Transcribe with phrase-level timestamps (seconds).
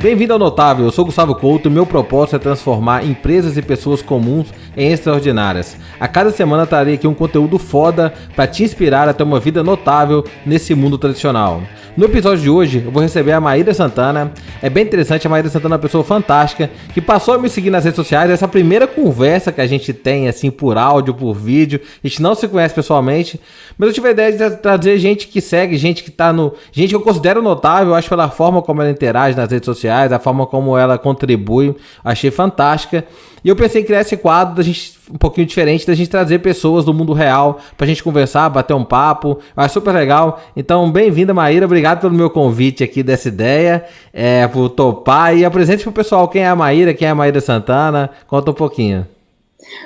[0.00, 4.00] Bem-vindo ao Notável, eu sou Gustavo Couto e meu propósito é transformar empresas e pessoas
[4.00, 5.76] comuns em extraordinárias.
[6.00, 9.62] A cada semana trarei aqui um conteúdo foda para te inspirar a ter uma vida
[9.62, 11.60] notável nesse mundo tradicional.
[11.96, 14.32] No episódio de hoje, eu vou receber a Maíra Santana.
[14.62, 17.68] É bem interessante, a Maíra Santana é uma pessoa fantástica que passou a me seguir
[17.68, 18.30] nas redes sociais.
[18.30, 21.80] Essa primeira conversa que a gente tem, assim, por áudio, por vídeo.
[22.02, 23.40] A gente não se conhece pessoalmente,
[23.76, 26.54] mas eu tive a ideia de trazer gente que segue, gente que tá no.
[26.72, 30.18] gente que eu considero notável, acho pela forma como ela interage nas redes sociais, a
[30.18, 31.74] forma como ela contribui.
[32.04, 33.04] Achei fantástica.
[33.42, 36.38] E eu pensei em criar esse quadro da gente um pouquinho diferente, da gente trazer
[36.40, 39.40] pessoas do mundo real pra gente conversar, bater um papo.
[39.56, 40.40] é super legal.
[40.54, 41.64] Então, bem-vinda, Maíra.
[41.64, 45.36] Obrigado pelo meu convite aqui dessa ideia, é, por topar.
[45.36, 48.10] E apresente pro pessoal quem é a Maíra, quem é a Maíra Santana.
[48.26, 49.06] Conta um pouquinho.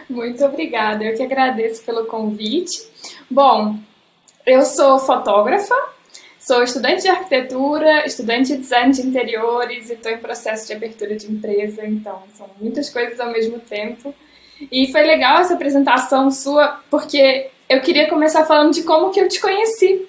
[0.09, 1.05] Muito obrigada.
[1.05, 2.83] Eu que agradeço pelo convite.
[3.31, 3.77] Bom,
[4.47, 5.75] eu sou fotógrafa,
[6.45, 11.17] Sou estudante de arquitetura, estudante de design de interiores e estou em processo de abertura
[11.17, 14.15] de empresa, então são muitas coisas ao mesmo tempo.
[14.71, 19.27] E foi legal essa apresentação sua, porque eu queria começar falando de como que eu
[19.27, 20.07] te conheci.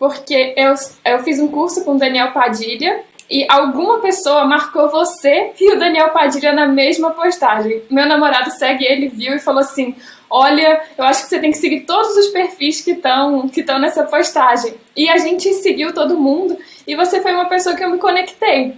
[0.00, 5.72] Porque eu, eu fiz um curso com Daniel Padilha e alguma pessoa marcou você e
[5.72, 7.82] o Daniel Padilha na mesma postagem.
[7.90, 9.94] Meu namorado segue ele, viu e falou assim:
[10.28, 13.78] olha, eu acho que você tem que seguir todos os perfis que estão que estão
[13.78, 14.74] nessa postagem.
[14.96, 16.56] E a gente seguiu todo mundo
[16.86, 18.74] e você foi uma pessoa que eu me conectei.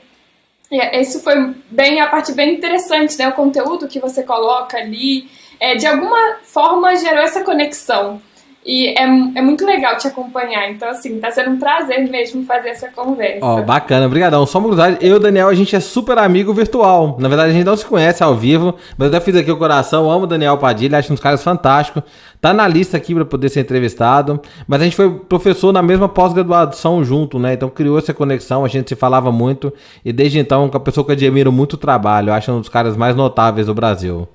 [0.71, 3.29] E isso foi bem a parte bem interessante, né?
[3.29, 5.29] O conteúdo que você coloca ali,
[5.61, 8.21] é, de alguma forma gerou essa conexão.
[8.65, 10.71] E é, é muito legal te acompanhar.
[10.71, 13.45] Então, assim, tá sendo um prazer mesmo fazer essa conversa.
[13.45, 14.47] Ó, bacana, obrigadão.
[14.47, 17.17] Só uma curiosidade, eu e o Daniel, a gente é super amigo virtual.
[17.21, 19.57] Na verdade, a gente não se conhece ao vivo, mas eu até fiz aqui o
[19.57, 22.03] coração, amo o Daniel Padilha, acho uns caras fantásticos.
[22.41, 24.41] Tá na lista aqui para poder ser entrevistado.
[24.67, 27.55] Mas a gente foi professor na mesma pós-graduação junto, né?
[27.55, 29.73] Então criou essa conexão, a gente se falava muito.
[30.05, 32.33] E desde então, é uma pessoa que eu admiro muito o trabalho.
[32.33, 34.29] Acho um dos caras mais notáveis do Brasil.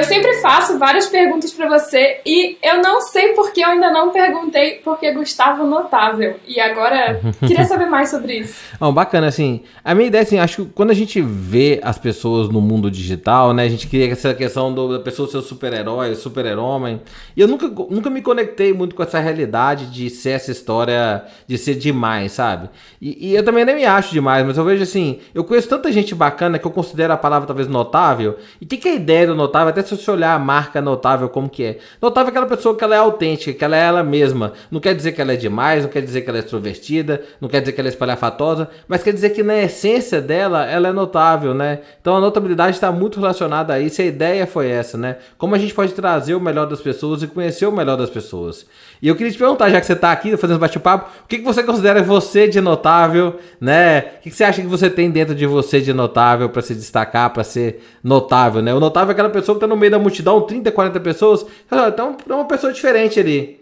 [0.00, 4.10] Eu sempre faço várias perguntas para você e eu não sei porque eu ainda não
[4.10, 6.36] perguntei porque Gustavo notável.
[6.46, 8.60] E agora queria saber mais sobre isso.
[8.78, 9.62] Bom, bacana, assim.
[9.84, 13.52] A minha ideia, assim, acho que quando a gente vê as pessoas no mundo digital,
[13.52, 17.00] né, a gente cria essa questão do, da pessoa ser super-herói, super-homem.
[17.36, 21.58] E eu nunca, nunca me conectei muito com essa realidade de ser essa história, de
[21.58, 22.68] ser demais, sabe?
[23.00, 25.90] E, e eu também nem me acho demais, mas eu vejo assim, eu conheço tanta
[25.92, 28.36] gente bacana que eu considero a palavra talvez notável.
[28.60, 29.68] E o que, que é a ideia do notável?
[29.68, 31.78] Até se você olhar a marca notável como que é.
[32.02, 34.52] Notável é aquela pessoa que ela é autêntica, que ela é ela mesma.
[34.70, 37.48] Não quer dizer que ela é demais, não quer dizer que ela é extrovertida, não
[37.48, 40.92] quer dizer que ela é espalhafatosa, mas quer dizer que na essência dela, ela é
[40.92, 41.80] notável, né?
[42.00, 45.16] Então a notabilidade está muito relacionada a isso a ideia foi essa, né?
[45.38, 48.66] Como a gente pode trazer o melhor das pessoas e conhecer o melhor das pessoas.
[49.02, 51.44] E eu queria te perguntar, já que você está aqui fazendo bate-papo, o que, que
[51.44, 54.00] você considera você de notável, né?
[54.00, 56.74] O que, que você acha que você tem dentro de você de notável para se
[56.74, 58.74] destacar, para ser notável, né?
[58.74, 62.16] O notável é aquela pessoa que está no meio da multidão, 30, 40 pessoas, então
[62.28, 63.60] é uma pessoa diferente ali.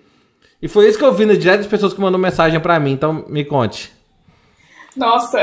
[0.61, 2.93] E foi isso que eu vi né, direto das pessoas que mandou mensagem para mim,
[2.93, 3.93] então me conte.
[4.97, 5.39] Nossa,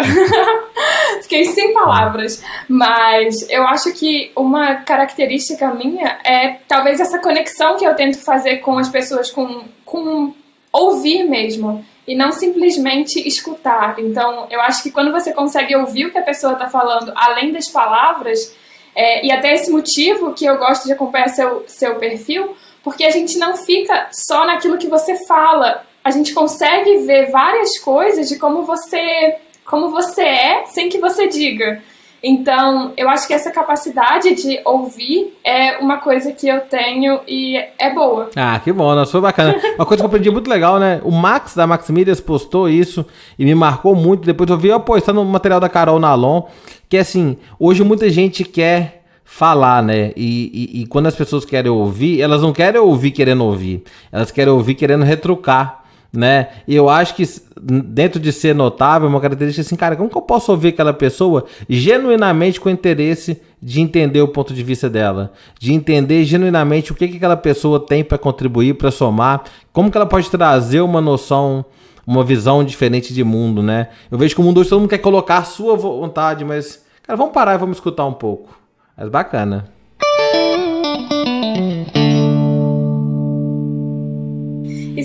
[1.23, 2.43] fiquei sem palavras.
[2.67, 8.57] Mas eu acho que uma característica minha é talvez essa conexão que eu tento fazer
[8.57, 10.33] com as pessoas, com, com
[10.71, 11.85] ouvir mesmo.
[12.05, 13.95] E não simplesmente escutar.
[13.97, 17.51] Então, eu acho que quando você consegue ouvir o que a pessoa está falando, além
[17.51, 18.55] das palavras,
[18.95, 23.11] é, e até esse motivo que eu gosto de acompanhar seu, seu perfil, porque a
[23.11, 28.37] gente não fica só naquilo que você fala, a gente consegue ver várias coisas de
[28.37, 31.83] como você, como você é sem que você diga.
[32.27, 37.55] Então, eu acho que essa capacidade de ouvir é uma coisa que eu tenho e
[37.77, 38.31] é boa.
[38.35, 39.55] Ah, que bom, nossa, foi bacana.
[39.77, 40.99] Uma coisa que eu aprendi muito legal, né?
[41.03, 41.87] O Max da Max
[42.25, 43.05] postou isso
[43.37, 44.25] e me marcou muito.
[44.25, 46.41] Depois eu vi eu postando o material da Carol Nalon,
[46.89, 50.11] que é assim, hoje muita gente quer falar, né?
[50.15, 54.31] E, e, e, quando as pessoas querem ouvir, elas não querem ouvir querendo ouvir, elas
[54.31, 55.84] querem ouvir querendo retrucar,
[56.15, 56.49] né?
[56.67, 57.23] E eu acho que
[57.61, 61.45] dentro de ser notável, uma característica assim, cara, como que eu posso ouvir aquela pessoa
[61.69, 67.07] genuinamente com interesse de entender o ponto de vista dela, de entender genuinamente o que,
[67.07, 71.65] que aquela pessoa tem para contribuir, para somar, como que ela pode trazer uma noção
[72.07, 73.89] uma visão diferente de mundo, né?
[74.11, 77.17] Eu vejo que o mundo hoje todo mundo quer colocar a sua vontade, mas, cara,
[77.17, 78.55] vamos parar e vamos escutar um pouco.
[78.95, 79.74] Mas bacana.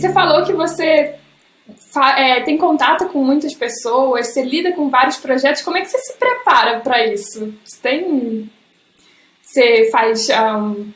[0.00, 1.14] Você falou que você
[2.16, 5.62] é, tem contato com muitas pessoas, você lida com vários projetos.
[5.62, 7.52] Como é que você se prepara para isso?
[7.64, 8.50] Você tem.
[9.42, 10.28] Você faz.
[10.30, 10.90] Um,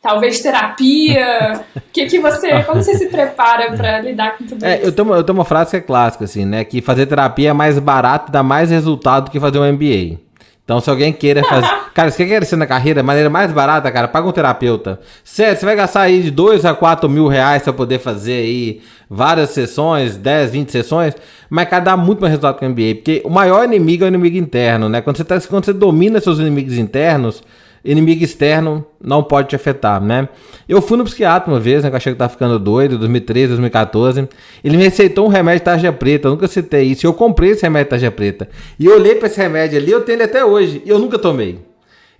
[0.00, 1.64] talvez terapia?
[1.92, 4.86] que que você, como você se prepara para lidar com tudo é, isso?
[4.86, 6.64] Eu tenho, eu tenho uma frase que é clássica, assim, né?
[6.64, 10.25] Que fazer terapia é mais barato, dá mais resultado do que fazer um MBA.
[10.66, 11.68] Então, se alguém queira fazer.
[11.94, 14.98] cara, você quer crescer na carreira, de maneira mais barata, cara, paga um terapeuta.
[15.22, 18.80] Sério, você vai gastar aí de 2 a 4 mil reais pra poder fazer aí
[19.08, 21.14] várias sessões, 10, 20 sessões.
[21.48, 22.96] Mas, cara, dá muito mais resultado que o MBA.
[22.96, 25.00] Porque o maior inimigo é o inimigo interno, né?
[25.00, 27.44] Quando você, tá, quando você domina seus inimigos internos
[27.84, 30.28] inimigo externo não pode te afetar, né?
[30.68, 31.90] Eu fui no psiquiatra uma vez, né?
[31.90, 34.28] Que eu achei que tava ficando doido, 2013, 2014.
[34.64, 37.06] Ele me receitou um remédio de tarja preta, eu nunca citei isso.
[37.06, 38.48] Eu comprei esse remédio de tarja preta.
[38.78, 40.82] E eu olhei para esse remédio ali, eu tenho ele até hoje.
[40.84, 41.58] E eu nunca tomei.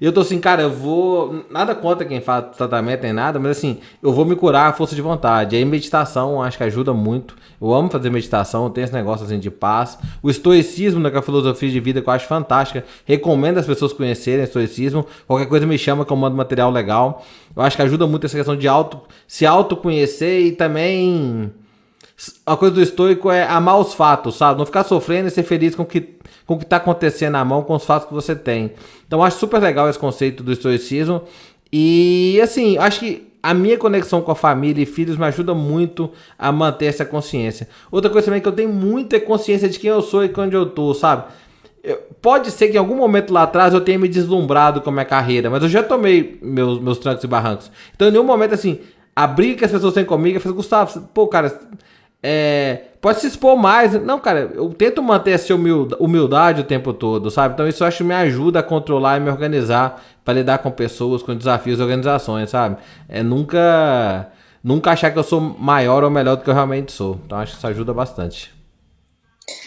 [0.00, 1.44] Eu tô assim, cara, eu vou.
[1.50, 4.94] Nada contra quem faz tratamento nem nada, mas assim, eu vou me curar a força
[4.94, 5.56] de vontade.
[5.56, 7.34] Aí meditação acho que ajuda muito.
[7.60, 9.98] Eu amo fazer meditação, tenho esse negócio assim de paz.
[10.22, 12.84] O estoicismo, né, que é a filosofia de vida que eu acho fantástica.
[13.04, 15.06] Recomendo as pessoas conhecerem estoicismo.
[15.26, 17.24] Qualquer coisa me chama que eu mando material legal.
[17.54, 21.52] Eu acho que ajuda muito essa questão de auto, se autoconhecer e também.
[22.46, 24.58] A coisa do estoico é amar os fatos, sabe?
[24.58, 26.16] Não ficar sofrendo e ser feliz com que,
[26.46, 28.72] com o que tá acontecendo na mão, com os fatos que você tem.
[29.06, 31.22] Então acho super legal esse conceito do estoicismo.
[31.72, 36.10] E assim, acho que a minha conexão com a família e filhos me ajuda muito
[36.38, 37.68] a manter essa consciência.
[37.92, 40.56] Outra coisa também é que eu tenho muita consciência de quem eu sou e onde
[40.56, 41.24] eu tô, sabe?
[42.20, 45.04] Pode ser que em algum momento lá atrás eu tenha me deslumbrado com a minha
[45.04, 47.70] carreira, mas eu já tomei meus, meus trancos e barrancos.
[47.94, 48.80] Então, em nenhum momento, assim,
[49.14, 51.56] a briga que as pessoas têm comigo, eu falo, Gustavo, pô, cara,
[52.22, 53.92] é, pode se expor mais.
[54.02, 57.54] Não, cara, eu tento manter essa humildade o tempo todo, sabe?
[57.54, 61.22] Então isso acho que me ajuda a controlar e me organizar para lidar com pessoas,
[61.22, 62.78] com desafios, organizações, sabe?
[63.08, 64.28] É nunca
[64.62, 67.20] nunca achar que eu sou maior ou melhor do que eu realmente sou.
[67.24, 68.55] Então acho que isso ajuda bastante.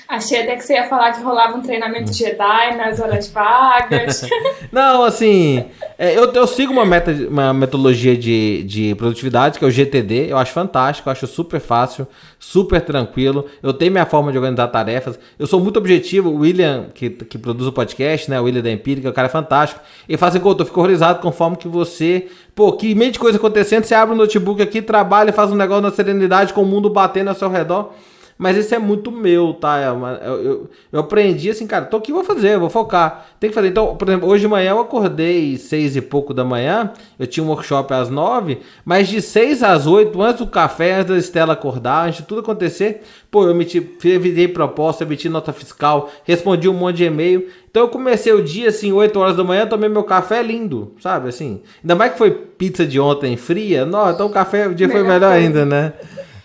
[0.09, 4.27] Achei até que você ia falar que rolava um treinamento Jedi nas horas vagas.
[4.73, 5.63] Não, assim,
[5.97, 10.31] é, eu, eu sigo uma, meta, uma metodologia de, de produtividade, que é o GTD.
[10.31, 12.05] Eu acho fantástico, eu acho super fácil,
[12.37, 13.45] super tranquilo.
[13.63, 15.17] Eu tenho minha forma de organizar tarefas.
[15.37, 16.29] Eu sou muito objetivo.
[16.29, 18.41] O William, que, que produz o podcast, né?
[18.41, 19.79] O William da Empírica, o cara é fantástico.
[20.09, 22.27] Ele faz assim, eu fico horrorizado conforme que você.
[22.53, 25.83] Pô, que meio de coisa acontecendo, você abre o notebook aqui, trabalha, faz um negócio
[25.83, 27.93] na serenidade com o mundo batendo ao seu redor.
[28.41, 29.81] Mas isso é muito meu, tá?
[29.81, 29.99] Eu,
[30.41, 33.25] eu, eu, aprendi assim, cara, tô aqui, vou fazer, vou focar.
[33.37, 33.67] Tem que fazer.
[33.67, 36.93] Então, por exemplo, hoje de manhã eu acordei seis e pouco da manhã.
[37.19, 41.11] Eu tinha um workshop às nove, mas de seis às oito, antes do café, antes
[41.11, 46.09] da Estela acordar, antes de tudo acontecer, pô, eu emiti, enviei proposta, emiti nota fiscal,
[46.23, 47.45] respondi um monte de e-mail.
[47.69, 51.27] Então eu comecei o dia assim, 8 horas da manhã, tomei meu café lindo, sabe?
[51.27, 51.61] Assim.
[51.83, 53.85] Ainda mais que foi pizza de ontem fria.
[53.85, 55.45] Não, então o café, o dia melhor foi melhor coisa.
[55.45, 55.91] ainda, né?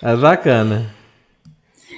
[0.02, 0.93] É bacana.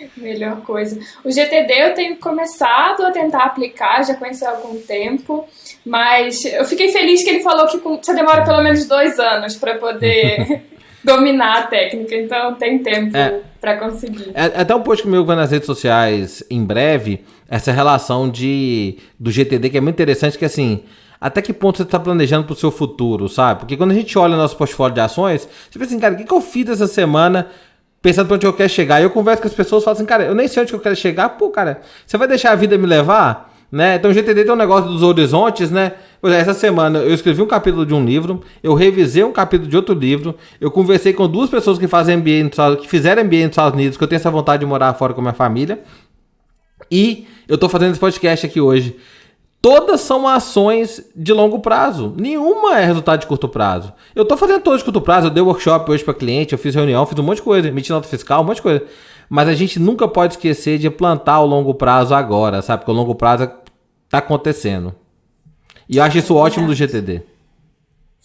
[0.17, 0.99] Melhor coisa.
[1.25, 5.47] O GTD eu tenho começado a tentar aplicar, já conheci há algum tempo,
[5.85, 9.77] mas eu fiquei feliz que ele falou que você demora pelo menos dois anos para
[9.77, 10.63] poder
[11.05, 14.31] dominar a técnica, então tem tempo é, para conseguir.
[14.35, 18.29] É, é, até um post que meu vai nas redes sociais em breve, essa relação
[18.29, 20.83] de do GTD que é muito interessante, que assim,
[21.21, 23.61] até que ponto você está planejando para o seu futuro, sabe?
[23.61, 26.25] Porque quando a gente olha nosso portfólio de ações, você pensa assim, cara, o que,
[26.25, 27.49] que eu fiz essa semana
[28.01, 29.03] pensando pra onde eu quero chegar.
[29.03, 30.97] Eu converso com as pessoas e falo assim, cara, eu nem sei onde eu quero
[30.97, 31.31] chegar.
[31.31, 33.55] Pô, cara, você vai deixar a vida me levar?
[33.71, 33.97] Né?
[33.97, 35.93] Então o GTD tem um negócio dos horizontes, né?
[36.21, 39.69] Pois é, essa semana eu escrevi um capítulo de um livro, eu revisei um capítulo
[39.69, 43.51] de outro livro, eu conversei com duas pessoas que fazem MBA que fizeram MBA nos
[43.51, 45.81] Estados Unidos, que eu tenho essa vontade de morar fora com a minha família.
[46.91, 48.97] E eu tô fazendo esse podcast aqui hoje
[49.61, 52.15] todas são ações de longo prazo.
[52.17, 53.93] Nenhuma é resultado de curto prazo.
[54.15, 56.75] Eu estou fazendo todas de curto prazo, eu dei workshop hoje para cliente, eu fiz
[56.75, 58.85] reunião, fiz um monte de coisa, emiti nota fiscal, um monte de coisa.
[59.29, 62.81] Mas a gente nunca pode esquecer de plantar o longo prazo agora, sabe?
[62.81, 63.51] Porque o longo prazo
[64.05, 64.95] está acontecendo.
[65.89, 67.23] E eu acho isso ótimo do GTD.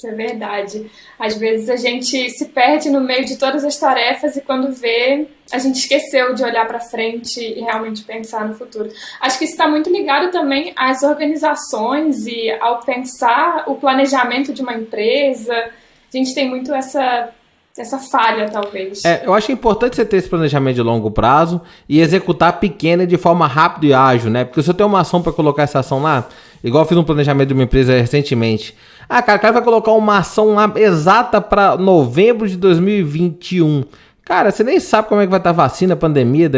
[0.04, 0.90] É verdade.
[1.20, 5.28] Às vezes a gente se perde no meio de todas as tarefas e quando vê,
[5.52, 8.90] a gente esqueceu de olhar para frente e realmente pensar no futuro.
[9.20, 14.62] Acho que isso está muito ligado também às organizações e ao pensar o planejamento de
[14.62, 15.54] uma empresa.
[15.54, 17.34] A gente tem muito essa
[17.78, 19.06] essa falha, talvez.
[19.06, 23.18] É, eu acho importante você ter esse planejamento de longo prazo e executar pequena de
[23.18, 24.44] forma rápida e ágil, né?
[24.44, 26.28] Porque se eu tenho uma ação para colocar essa ação lá,
[26.64, 28.76] igual eu fiz um planejamento de uma empresa recentemente,
[29.14, 33.84] ah, cara, o cara vai colocar uma ação lá exata para novembro de 2021.
[34.24, 36.50] Cara, você nem sabe como é que vai estar a vacina, a pandemia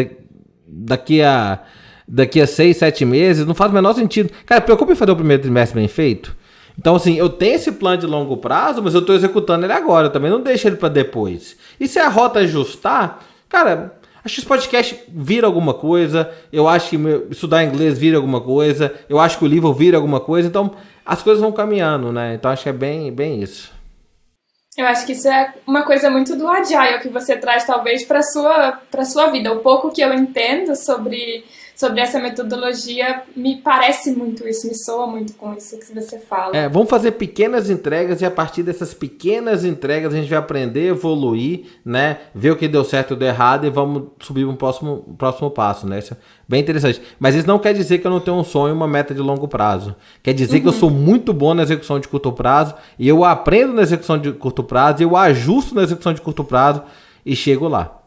[0.67, 1.61] daqui a
[2.07, 3.43] daqui a seis, sete meses.
[3.47, 4.29] Não faz o menor sentido.
[4.45, 6.35] Cara, preocupe em fazer o primeiro trimestre bem feito.
[6.77, 10.11] Então, assim, eu tenho esse plano de longo prazo, mas eu estou executando ele agora.
[10.11, 11.57] Também não deixo ele para depois.
[11.79, 16.29] E se a rota ajustar, cara, acho que esse podcast vira alguma coisa.
[16.51, 16.97] Eu acho que
[17.31, 18.93] estudar inglês vira alguma coisa.
[19.09, 20.47] Eu acho que o livro vira alguma coisa.
[20.47, 20.71] Então,
[21.05, 22.35] as coisas vão caminhando, né?
[22.35, 23.71] Então acho que é bem, bem isso.
[24.77, 28.23] Eu acho que isso é uma coisa muito do Agile que você traz, talvez, para
[28.23, 29.53] sua para sua vida.
[29.53, 31.45] O pouco que eu entendo sobre
[31.83, 36.55] sobre essa metodologia me parece muito isso, me soa muito com isso que você fala.
[36.55, 40.87] É, vamos fazer pequenas entregas e a partir dessas pequenas entregas a gente vai aprender,
[40.87, 42.19] evoluir, né?
[42.33, 45.85] Ver o que deu certo e deu errado e vamos subir um próximo, próximo passo,
[45.85, 45.99] né?
[45.99, 47.01] Isso é bem interessante.
[47.19, 49.49] Mas isso não quer dizer que eu não tenho um sonho, uma meta de longo
[49.49, 49.93] prazo.
[50.23, 50.61] Quer dizer uhum.
[50.61, 50.79] que eu uhum.
[50.79, 54.63] sou muito bom na execução de curto prazo e eu aprendo na execução de curto
[54.63, 56.81] prazo, e eu ajusto na execução de curto prazo
[57.25, 58.02] e chego lá.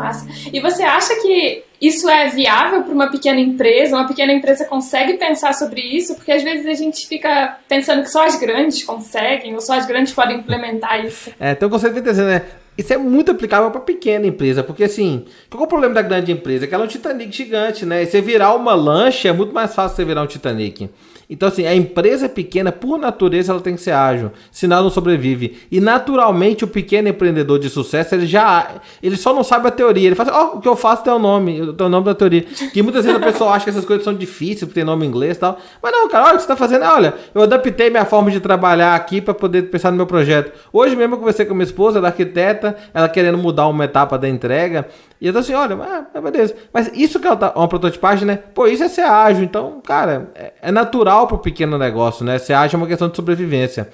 [0.00, 0.26] Massa.
[0.52, 3.96] E você acha que isso é viável para uma pequena empresa?
[3.96, 6.14] Uma pequena empresa consegue pensar sobre isso?
[6.14, 9.86] Porque às vezes a gente fica pensando que só as grandes conseguem, ou só as
[9.86, 11.30] grandes podem implementar isso.
[11.40, 12.42] É, então você está entendendo, né?
[12.76, 16.32] Isso é muito aplicável para pequena empresa, porque assim, qual é o problema da grande
[16.32, 16.66] empresa?
[16.66, 18.02] Que ela é um Titanic gigante, né?
[18.02, 20.88] E você virar uma lancha é muito mais fácil você virar um Titanic.
[21.30, 24.90] Então, assim, a empresa pequena, por natureza, ela tem que ser ágil, senão ela não
[24.90, 25.58] sobrevive.
[25.70, 28.80] E naturalmente, o pequeno empreendedor de sucesso, ele já.
[29.00, 30.08] Ele só não sabe a teoria.
[30.08, 31.90] Ele fala assim, ó, oh, o que eu faço tem o um nome, tem o
[31.90, 32.42] nome da teoria.
[32.72, 35.08] Que muitas vezes a pessoa acha que essas coisas são difíceis, porque tem nome em
[35.08, 35.56] inglês e tal.
[35.80, 36.84] Mas não, cara, olha o que você tá fazendo.
[36.84, 40.50] Olha, eu adaptei minha forma de trabalhar aqui para poder pensar no meu projeto.
[40.72, 44.18] Hoje mesmo eu conversei com minha esposa, ela é arquiteta, ela querendo mudar uma etapa
[44.18, 44.88] da entrega.
[45.20, 45.76] E eu tô assim, olha,
[46.14, 46.56] ah, beleza.
[46.72, 48.36] Mas isso que tá, uma prototipagem, né?
[48.36, 49.44] Pô, isso é ser ágil.
[49.44, 52.38] Então, cara, é, é natural pro pequeno negócio, né?
[52.38, 53.90] Ser ágil é uma questão de sobrevivência.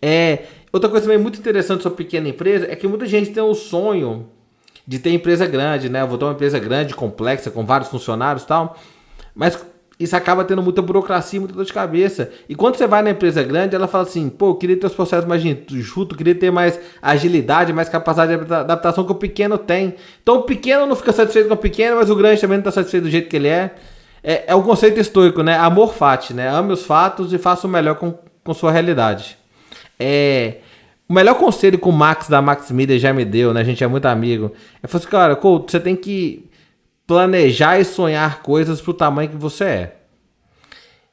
[0.00, 3.54] É, outra coisa também muito interessante sobre pequena empresa é que muita gente tem o
[3.54, 4.28] sonho
[4.86, 6.02] de ter empresa grande, né?
[6.02, 8.76] Eu vou ter uma empresa grande, complexa, com vários funcionários e tal.
[9.34, 9.56] Mas
[9.98, 12.30] isso acaba tendo muita burocracia, muita dor de cabeça.
[12.48, 14.94] E quando você vai na empresa grande, ela fala assim: pô, eu queria ter os
[14.94, 19.96] processos mais juntos, queria ter mais agilidade, mais capacidade de adaptação que o pequeno tem.
[20.22, 22.70] Então o pequeno não fica satisfeito com o pequeno, mas o grande também não está
[22.70, 23.74] satisfeito do jeito que ele é.
[24.22, 25.56] É, é o conceito estoico, né?
[25.56, 26.48] Amor fati, né?
[26.48, 28.14] Ame os fatos e faça o melhor com,
[28.44, 29.36] com sua realidade.
[29.98, 30.58] É.
[31.08, 33.62] O melhor conselho que o Max da Max Media já me deu, né?
[33.62, 34.52] A gente é muito amigo.
[34.80, 36.47] É falou assim, cara, Couto, você tem que
[37.08, 39.96] planejar e sonhar coisas pro tamanho que você é.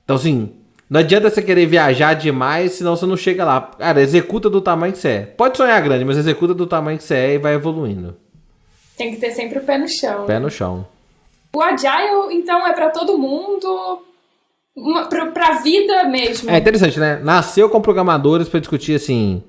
[0.04, 0.52] Então, assim,
[0.90, 3.62] não adianta você querer viajar demais, senão você não chega lá.
[3.62, 5.22] Cara, executa do tamanho que você é.
[5.22, 8.18] Pode sonhar grande, mas executa do tamanho que você é e vai evoluindo.
[8.98, 10.26] Tem que ter sempre o pé no chão.
[10.26, 10.86] Pé no chão.
[11.56, 14.04] O Agile, então, é para todo mundo,
[15.10, 16.52] para a vida mesmo.
[16.52, 17.22] É interessante, né?
[17.24, 19.42] Nasceu com programadores para discutir assim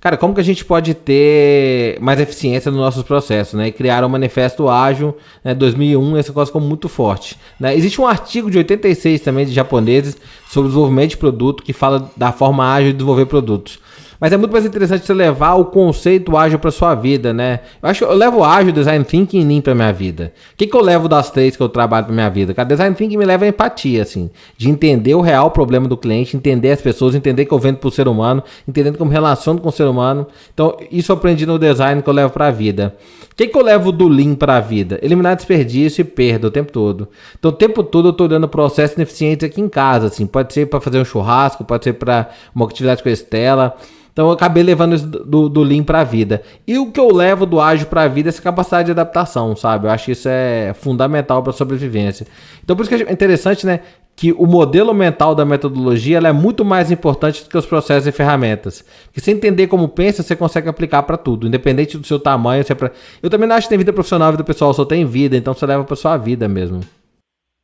[0.00, 3.68] Cara, como que a gente pode ter mais eficiência nos nossos processos, né?
[3.68, 5.54] E criar um manifesto ágil, né?
[5.54, 7.36] 2001, essa coisa ficou muito forte.
[7.58, 7.76] Né?
[7.76, 10.16] Existe um artigo de 86 também de japoneses
[10.48, 13.80] sobre desenvolvimento de produto que fala da forma ágil de desenvolver produtos.
[14.20, 17.60] Mas é muito mais interessante você levar o conceito ágil para sua vida, né?
[17.80, 20.32] Eu acho que eu levo ágil, design thinking e lean para minha vida.
[20.52, 22.52] O que, que eu levo das três que eu trabalho para minha vida?
[22.52, 26.36] Cara, design thinking me leva a empatia, assim, de entender o real problema do cliente,
[26.36, 29.68] entender as pessoas, entender que eu vendo para o ser humano, entendendo como relaciono com
[29.68, 30.26] o ser humano.
[30.52, 32.96] Então, isso eu aprendi no design que eu levo para a vida.
[33.30, 34.98] O que, que eu levo do lean para a vida?
[35.00, 37.06] Eliminar desperdício e perda o tempo todo.
[37.38, 40.26] Então, o tempo todo eu estou dando processos ineficientes aqui em casa, assim.
[40.26, 43.76] Pode ser para fazer um churrasco, pode ser para uma atividade com a Estela.
[44.18, 46.42] Então eu acabei levando isso do, do Lean para a vida.
[46.66, 49.54] E o que eu levo do ágil para a vida é essa capacidade de adaptação,
[49.54, 49.86] sabe?
[49.86, 52.26] Eu acho que isso é fundamental para a sobrevivência.
[52.64, 53.78] Então por isso que é interessante, né?
[54.16, 58.10] Que o modelo mental da metodologia é muito mais importante do que os processos e
[58.10, 58.84] ferramentas.
[59.04, 62.64] Porque se entender como pensa, você consegue aplicar para tudo, independente do seu tamanho.
[62.64, 62.90] Se é pra...
[63.22, 65.64] Eu também não acho que tem vida profissional, vida pessoal só tem vida, então você
[65.64, 66.80] leva para sua vida mesmo.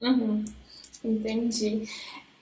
[0.00, 0.44] Uhum.
[1.04, 1.82] Entendi.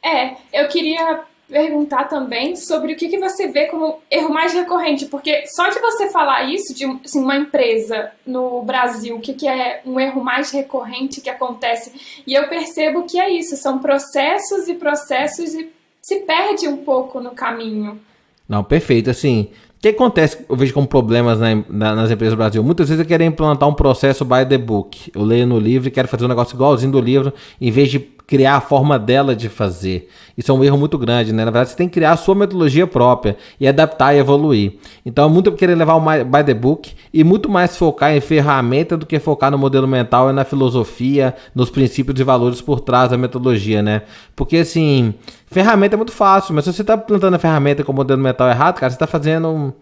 [0.04, 5.04] É, eu queria perguntar também sobre o que, que você vê como erro mais recorrente,
[5.06, 9.46] porque só de você falar isso, de assim, uma empresa no Brasil, o que, que
[9.46, 14.66] é um erro mais recorrente que acontece, e eu percebo que é isso, são processos
[14.66, 18.00] e processos e se perde um pouco no caminho.
[18.48, 19.50] Não, perfeito, assim,
[19.82, 22.62] que acontece, eu vejo como problemas na, na, nas empresas do Brasil?
[22.62, 25.10] Muitas vezes quero implantar um processo by the book.
[25.12, 27.98] Eu leio no livro e quero fazer um negócio igualzinho do livro, em vez de
[27.98, 30.08] criar a forma dela de fazer.
[30.38, 31.44] Isso é um erro muito grande, né?
[31.44, 34.74] Na verdade, você tem que criar a sua metodologia própria e adaptar e evoluir.
[35.04, 38.96] Então, é muito querer levar o by the book e muito mais focar em ferramenta
[38.96, 43.10] do que focar no modelo mental e na filosofia, nos princípios e valores por trás
[43.10, 44.02] da metodologia, né?
[44.34, 45.12] Porque, assim,
[45.52, 48.48] ferramenta é muito fácil, mas se você está plantando a ferramenta com o modelo mental
[48.48, 49.72] errado, cara, você está fazendo.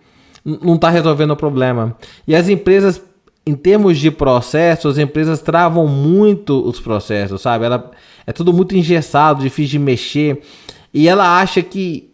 [0.44, 1.96] Não está resolvendo o problema.
[2.26, 3.00] E as empresas
[3.46, 7.64] em termos de processo, as empresas travam muito os processos, sabe?
[7.64, 7.90] Ela,
[8.26, 10.42] é tudo muito engessado, difícil de mexer.
[10.92, 12.10] E ela acha que.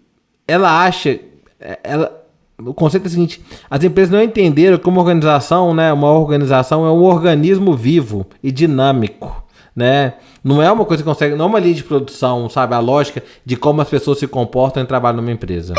[0.46, 1.18] Ela acha.
[1.60, 2.24] É, ela,
[2.58, 5.92] o conceito é o seguinte: as empresas não entenderam que uma organização, né?
[5.92, 9.44] Uma organização é um organismo vivo e dinâmico.
[9.76, 10.14] Né?
[10.42, 12.74] Não é uma coisa que consegue, não é uma linha de produção, sabe?
[12.74, 15.74] A lógica de como as pessoas se comportam em trabalho numa empresa.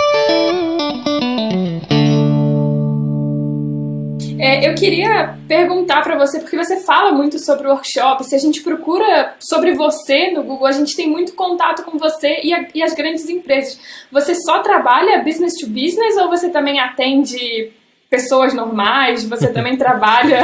[4.39, 8.61] É, eu queria perguntar para você, porque você fala muito sobre workshop, se a gente
[8.61, 12.83] procura sobre você no Google, a gente tem muito contato com você e, a, e
[12.83, 13.79] as grandes empresas.
[14.11, 17.71] Você só trabalha business to business ou você também atende
[18.09, 20.43] pessoas normais, você também trabalha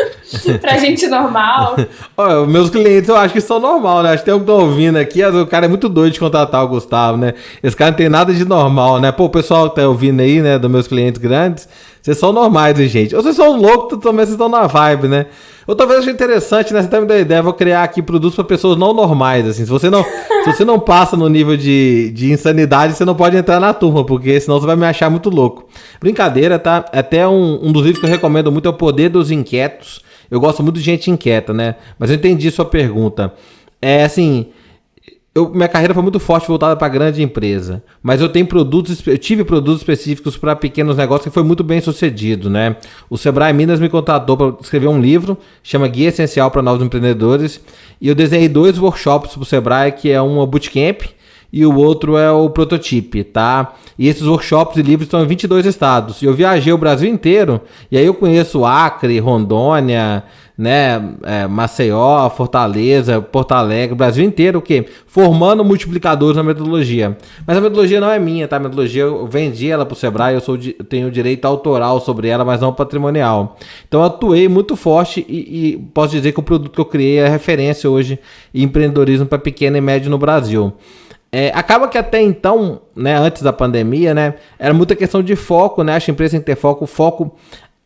[0.60, 1.76] pra gente normal.
[2.16, 4.10] Olha, meus clientes eu acho que são normal, né?
[4.10, 6.62] Acho que tem um que tá ouvindo aqui, o cara é muito doido de contratar
[6.62, 7.32] o Gustavo, né?
[7.62, 9.10] Esse cara não tem nada de normal, né?
[9.10, 11.66] Pô, o pessoal que tá ouvindo aí, né, dos meus clientes grandes,
[12.02, 13.16] vocês são normais, gente.
[13.16, 15.26] Ou vocês são loucos, também vocês estão na vibe, né?
[15.66, 16.82] Eu talvez ache interessante, né?
[16.82, 19.64] Você tá me dando ideia, vou criar aqui produtos para pessoas não normais, assim.
[19.64, 20.02] Se você não,
[20.52, 24.04] se você não passa no nível de, de insanidade, você não pode entrar na turma,
[24.04, 25.68] porque senão você vai me achar muito louco.
[26.00, 26.84] Brincadeira, tá?
[26.92, 30.00] Até um, um dos livros que eu recomendo muito é O Poder dos Inquietos.
[30.30, 31.76] Eu gosto muito de gente inquieta, né?
[31.98, 33.32] Mas eu entendi sua pergunta.
[33.80, 34.46] É assim,
[35.38, 39.16] eu, minha carreira foi muito forte voltada para grande empresa, mas eu tenho produtos, eu
[39.16, 42.76] tive produtos específicos para pequenos negócios que foi muito bem sucedido, né?
[43.08, 47.60] O Sebrae Minas me contratou para escrever um livro, chama Guia Essencial para Novos Empreendedores,
[48.00, 51.02] e eu desenhei dois workshops para o Sebrae, que é uma bootcamp
[51.52, 53.74] e o outro é o prototipe, tá?
[53.98, 56.20] E esses workshops e livros estão em 22 estados.
[56.20, 60.24] E eu viajei o Brasil inteiro, e aí eu conheço Acre, Rondônia,
[60.58, 64.86] né, é, Maceió, Fortaleza, Porto Alegre, Brasil inteiro, o quê?
[65.06, 67.16] Formando multiplicadores na metodologia.
[67.46, 68.56] Mas a metodologia não é minha, tá?
[68.56, 72.60] A metodologia eu vendi ela pro Sebrae, eu, sou, tenho direito autoral sobre ela, mas
[72.60, 73.56] não patrimonial.
[73.86, 77.18] Então eu atuei muito forte e, e posso dizer que o produto que eu criei
[77.18, 78.18] é referência hoje
[78.52, 80.72] em empreendedorismo para pequeno e médio no Brasil.
[81.30, 85.84] É, acaba que até então, né, antes da pandemia, né, era muita questão de foco,
[85.84, 85.94] né?
[85.94, 86.86] Acho que a empresa tem que ter foco.
[86.86, 87.36] Foco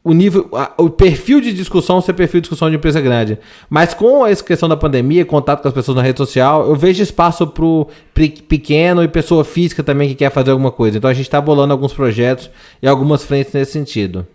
[0.04, 3.38] o nível, o perfil de discussão ser perfil de discussão de empresa grande.
[3.70, 7.02] Mas com essa questão da pandemia, contato com as pessoas na rede social, eu vejo
[7.02, 10.98] espaço para o pequeno e pessoa física também que quer fazer alguma coisa.
[10.98, 12.50] Então a gente está bolando alguns projetos
[12.82, 14.26] e algumas frentes nesse sentido.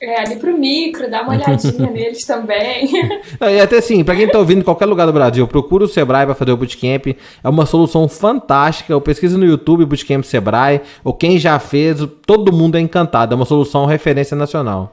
[0.00, 2.90] É, ali pro micro, dá uma olhadinha neles também.
[3.40, 6.26] E até assim, para quem tá ouvindo em qualquer lugar do Brasil, procura o Sebrae
[6.26, 7.16] para fazer o Bootcamp.
[7.42, 8.92] É uma solução fantástica.
[8.92, 13.32] Eu pesquisa no YouTube Bootcamp Sebrae, ou quem já fez, todo mundo é encantado.
[13.32, 14.92] É uma solução referência nacional.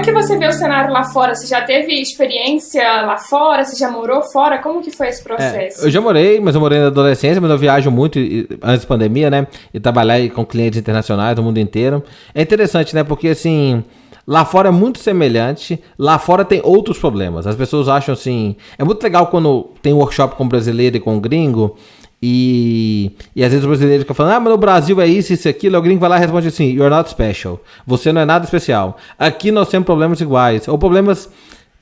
[0.00, 1.34] É que você vê o cenário lá fora?
[1.34, 3.64] Você já teve experiência lá fora?
[3.64, 4.58] Você já morou fora?
[4.58, 5.82] Como que foi esse processo?
[5.82, 8.18] É, eu já morei, mas eu morei na adolescência, mas eu viajo muito
[8.62, 9.46] antes da pandemia, né?
[9.72, 12.02] E trabalhar com clientes internacionais do mundo inteiro.
[12.34, 13.04] É interessante, né?
[13.04, 13.84] Porque assim.
[14.26, 17.48] Lá fora é muito semelhante, lá fora tem outros problemas.
[17.48, 18.54] As pessoas acham assim.
[18.78, 21.76] É muito legal quando tem um workshop com brasileiro e com gringo,
[22.22, 25.48] e, e às vezes o brasileiro fica falando, ah, mas no Brasil é isso, isso,
[25.48, 25.78] aquilo.
[25.78, 27.60] O gringo vai lá e responde assim: You're not special.
[27.86, 28.98] Você não é nada especial.
[29.18, 30.68] Aqui nós temos problemas iguais.
[30.68, 31.30] Ou problemas.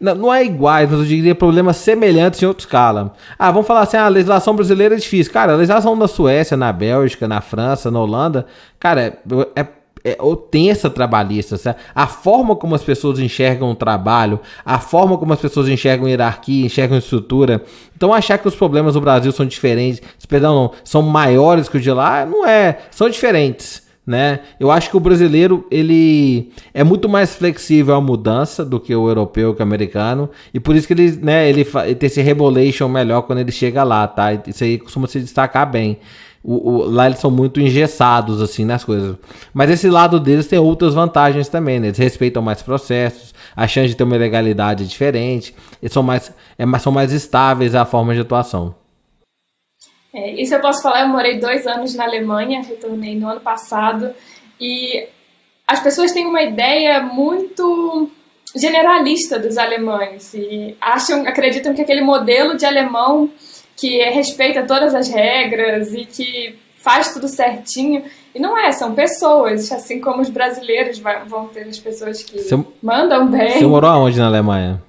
[0.01, 3.15] Não, não é iguais, mas eu diria problemas semelhantes em outra escala.
[3.37, 5.33] Ah, vamos falar assim: ah, a legislação brasileira é difícil.
[5.33, 8.47] Cara, a legislação na Suécia, na Bélgica, na França, na Holanda,
[8.79, 9.67] cara, é, é
[10.05, 10.17] é,
[10.51, 11.57] tensa trabalhista.
[11.57, 11.79] Sabe?
[11.95, 16.67] A forma como as pessoas enxergam o trabalho, a forma como as pessoas enxergam hierarquia,
[16.67, 17.63] enxergam estrutura.
[17.97, 21.81] Então, achar que os problemas do Brasil são diferentes, perdão, não, são maiores que o
[21.81, 22.79] de lá, não é.
[22.91, 23.87] São diferentes.
[24.07, 24.41] Né?
[24.59, 29.07] Eu acho que o brasileiro ele é muito mais flexível à mudança do que o
[29.07, 32.89] europeu, que o americano, e por isso que ele, né, ele, ele tem esse rebolation
[32.89, 34.33] melhor quando ele chega lá, tá?
[34.33, 35.99] Isso aí costuma se destacar bem.
[36.43, 39.17] O, o, lá eles são muito engessados, assim, nas coisas.
[39.53, 41.89] Mas esse lado deles tem outras vantagens também, né?
[41.89, 46.79] Eles respeitam mais processos, a chance de ter uma legalidade diferente, eles são mais, é,
[46.79, 48.75] são mais estáveis a forma de atuação.
[50.15, 54.11] É, isso eu posso falar, eu morei dois anos na Alemanha, retornei no ano passado,
[54.61, 55.07] e
[55.67, 58.11] as pessoas têm uma ideia muito
[58.57, 63.31] generalista dos alemães e acham, acreditam que aquele modelo de alemão
[63.79, 68.03] que respeita todas as regras e que faz tudo certinho.
[68.35, 72.59] E não é, são pessoas, assim como os brasileiros vão ter as pessoas que você,
[72.83, 73.53] mandam bem.
[73.53, 74.83] Você morou aonde na Alemanha?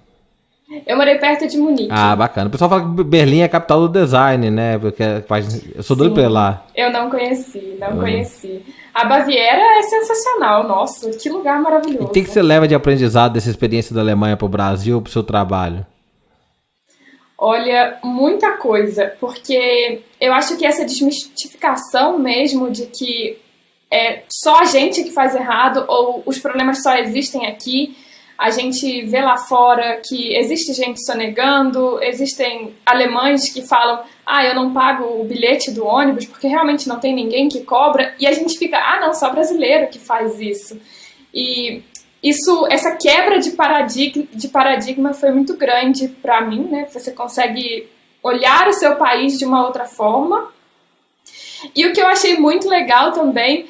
[0.85, 1.89] Eu morei perto de Munique.
[1.89, 2.47] Ah, bacana.
[2.47, 4.77] O pessoal fala que Berlim é a capital do design, né?
[4.77, 5.03] Porque
[5.75, 6.63] eu sou doido pra ir lá.
[6.75, 7.99] Eu não conheci, não uhum.
[7.99, 8.63] conheci.
[8.93, 12.03] A Baviera é sensacional, nossa, que lugar maravilhoso.
[12.03, 15.11] E o que, que você leva de aprendizado dessa experiência da Alemanha pro Brasil, pro
[15.11, 15.85] seu trabalho?
[17.41, 23.37] Olha, muita coisa, porque eu acho que essa desmistificação mesmo de que
[23.89, 27.95] é só a gente que faz errado ou os problemas só existem aqui.
[28.37, 34.53] A gente vê lá fora que existe gente sonegando, existem alemães que falam: ah, eu
[34.53, 38.33] não pago o bilhete do ônibus porque realmente não tem ninguém que cobra, e a
[38.33, 40.77] gente fica: ah, não, só brasileiro que faz isso.
[41.33, 41.83] E
[42.21, 46.87] isso, essa quebra de paradigma, de paradigma foi muito grande para mim, né?
[46.91, 47.87] Você consegue
[48.21, 50.49] olhar o seu país de uma outra forma.
[51.75, 53.67] E o que eu achei muito legal também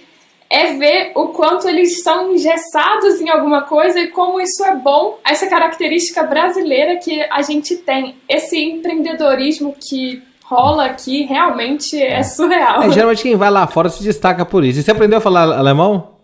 [0.49, 5.19] é ver o quanto eles são engessados em alguma coisa e como isso é bom,
[5.23, 8.15] essa característica brasileira que a gente tem.
[8.27, 12.81] Esse empreendedorismo que rola aqui realmente é surreal.
[12.81, 14.79] É, geralmente quem vai lá fora se destaca por isso.
[14.79, 16.18] E você aprendeu a falar alemão?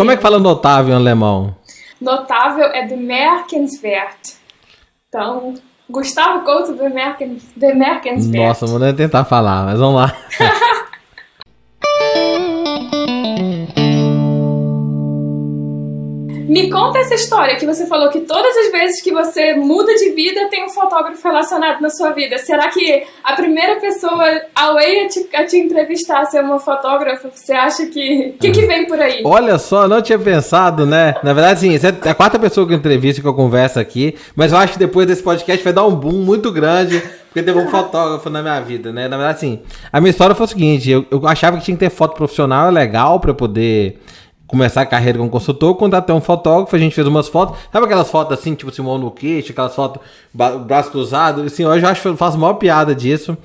[0.00, 1.54] Como é que fala notável em alemão?
[2.00, 4.32] Notável é bemerkenswert.
[5.06, 5.52] Então,
[5.90, 8.34] Gustavo Couto bemerkenswert.
[8.34, 10.16] Nossa, vou nem tentar falar, mas vamos lá.
[16.50, 20.10] Me conta essa história que você falou que todas as vezes que você muda de
[20.10, 22.38] vida tem um fotógrafo relacionado na sua vida.
[22.38, 24.74] Será que a primeira pessoa a
[25.08, 28.34] te, a te entrevistar ser uma fotógrafa, você acha que.
[28.34, 29.22] O que, que vem por aí?
[29.24, 31.14] Olha só, não tinha pensado, né?
[31.22, 34.50] Na verdade, sim, é a quarta pessoa que eu entrevisto que eu converso aqui, mas
[34.50, 37.00] eu acho que depois desse podcast vai dar um boom muito grande.
[37.26, 39.06] Porque teve um fotógrafo na minha vida, né?
[39.06, 39.60] Na verdade, sim.
[39.92, 42.66] A minha história foi o seguinte: eu, eu achava que tinha que ter foto profissional,
[42.66, 44.00] é legal para poder
[44.50, 48.10] começar a carreira como consultor, contratei um fotógrafo, a gente fez umas fotos, sabe aquelas
[48.10, 50.02] fotos assim, tipo Simão no queixo, aquelas fotos
[50.34, 53.38] braço cruzado, assim, hoje eu acho faço a maior piada disso.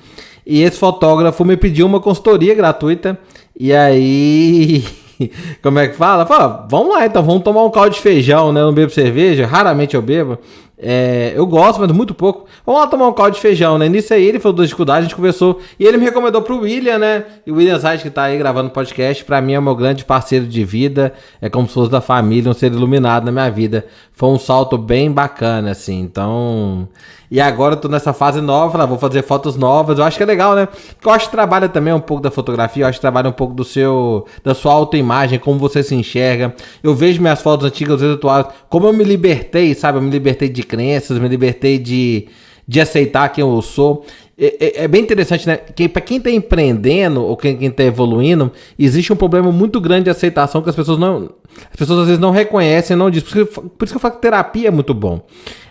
[0.44, 3.18] E esse fotógrafo me pediu uma consultoria gratuita,
[3.58, 4.84] e aí
[5.62, 6.26] como é que fala?
[6.26, 8.60] Fala, vamos lá então, vamos tomar um caldo de feijão, né?
[8.60, 10.38] Eu não bebo cerveja, raramente eu bebo.
[10.78, 12.46] É, eu gosto, mas muito pouco.
[12.64, 13.88] Vamos lá tomar um caldo de feijão, né?
[13.88, 15.60] Nisso aí ele falou das dificuldades, a gente conversou.
[15.80, 17.24] E ele me recomendou pro William, né?
[17.46, 20.04] E o William Zayt, que tá aí gravando podcast, pra mim é o meu grande
[20.04, 21.14] parceiro de vida.
[21.40, 23.86] É como se fosse da família, um ser iluminado na minha vida.
[24.12, 26.00] Foi um salto bem bacana, assim.
[26.00, 26.86] Então.
[27.30, 29.98] E agora eu tô nessa fase nova, ah, vou fazer fotos novas.
[29.98, 30.66] Eu acho que é legal, né?
[30.66, 33.32] Porque eu acho que trabalha também um pouco da fotografia, eu acho que trabalha um
[33.32, 36.54] pouco do seu, da sua autoimagem, como você se enxerga.
[36.82, 39.98] Eu vejo minhas fotos antigas, atuais, como eu me libertei, sabe?
[39.98, 42.28] Eu me libertei de crenças, me libertei de,
[42.66, 44.04] de aceitar quem eu sou.
[44.38, 45.56] É, é, é, bem interessante, né?
[45.56, 50.10] Que para quem está empreendendo ou quem, está evoluindo, existe um problema muito grande de
[50.10, 51.30] aceitação que as pessoas não.
[51.70, 53.30] As pessoas às vezes não reconhecem, não dizem.
[53.30, 55.22] Por isso, por isso que eu falo que terapia é muito bom.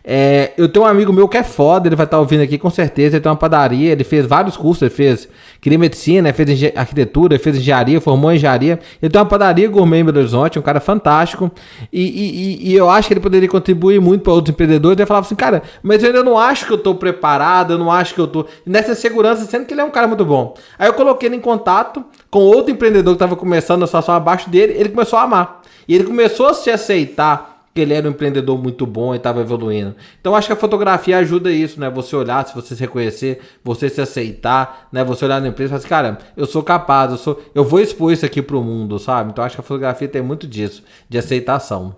[0.08, 2.60] É, eu tenho um amigo meu que é foda, ele vai estar tá ouvindo aqui
[2.60, 3.16] com certeza.
[3.16, 5.28] Ele tem uma padaria, ele fez vários cursos, ele fez
[5.60, 8.80] queria medicina, fez arquitetura, fez engenharia, formou engenharia.
[9.02, 11.52] Ele tem uma padaria gourmet em Belo Horizonte, um cara fantástico.
[11.92, 15.00] E, e, e eu acho que ele poderia contribuir muito para outros empreendedores.
[15.00, 17.92] Ele falava assim, cara, mas eu ainda não acho que eu estou preparado, eu não
[17.92, 20.54] acho que eu estou nessa segurança, sendo que ele é um cara muito bom.
[20.78, 24.52] Aí eu coloquei ele em contato com outro empreendedor que estava começando a situação abaixo
[24.52, 25.62] dele, ele começou a amar.
[25.88, 29.42] E ele começou a se aceitar que ele era um empreendedor muito bom e estava
[29.42, 29.98] evoluindo.
[30.22, 31.90] Então acho que a fotografia ajuda isso, né?
[31.90, 35.04] Você olhar, se você se reconhecer, você se aceitar, né?
[35.04, 37.82] Você olhar na empresa e falar assim, cara, eu sou capaz, eu sou, eu vou
[37.82, 39.32] expor isso aqui para o mundo, sabe?
[39.32, 41.98] Então acho que a fotografia tem muito disso, de aceitação.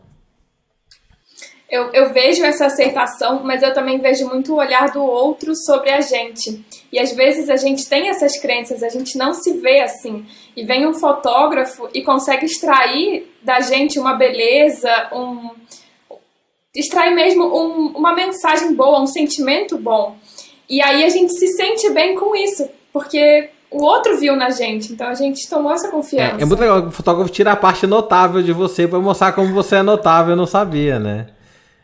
[1.69, 5.91] Eu, eu vejo essa aceitação, mas eu também vejo muito o olhar do outro sobre
[5.91, 6.65] a gente.
[6.91, 10.25] E às vezes a gente tem essas crenças, a gente não se vê assim.
[10.55, 15.51] E vem um fotógrafo e consegue extrair da gente uma beleza, um
[16.73, 20.15] extrair mesmo um, uma mensagem boa, um sentimento bom.
[20.69, 24.93] E aí a gente se sente bem com isso, porque o outro viu na gente,
[24.93, 26.37] então a gente tomou essa confiança.
[26.37, 29.53] É, é muito legal o fotógrafo tira a parte notável de você para mostrar como
[29.53, 31.27] você é notável, eu não sabia, né?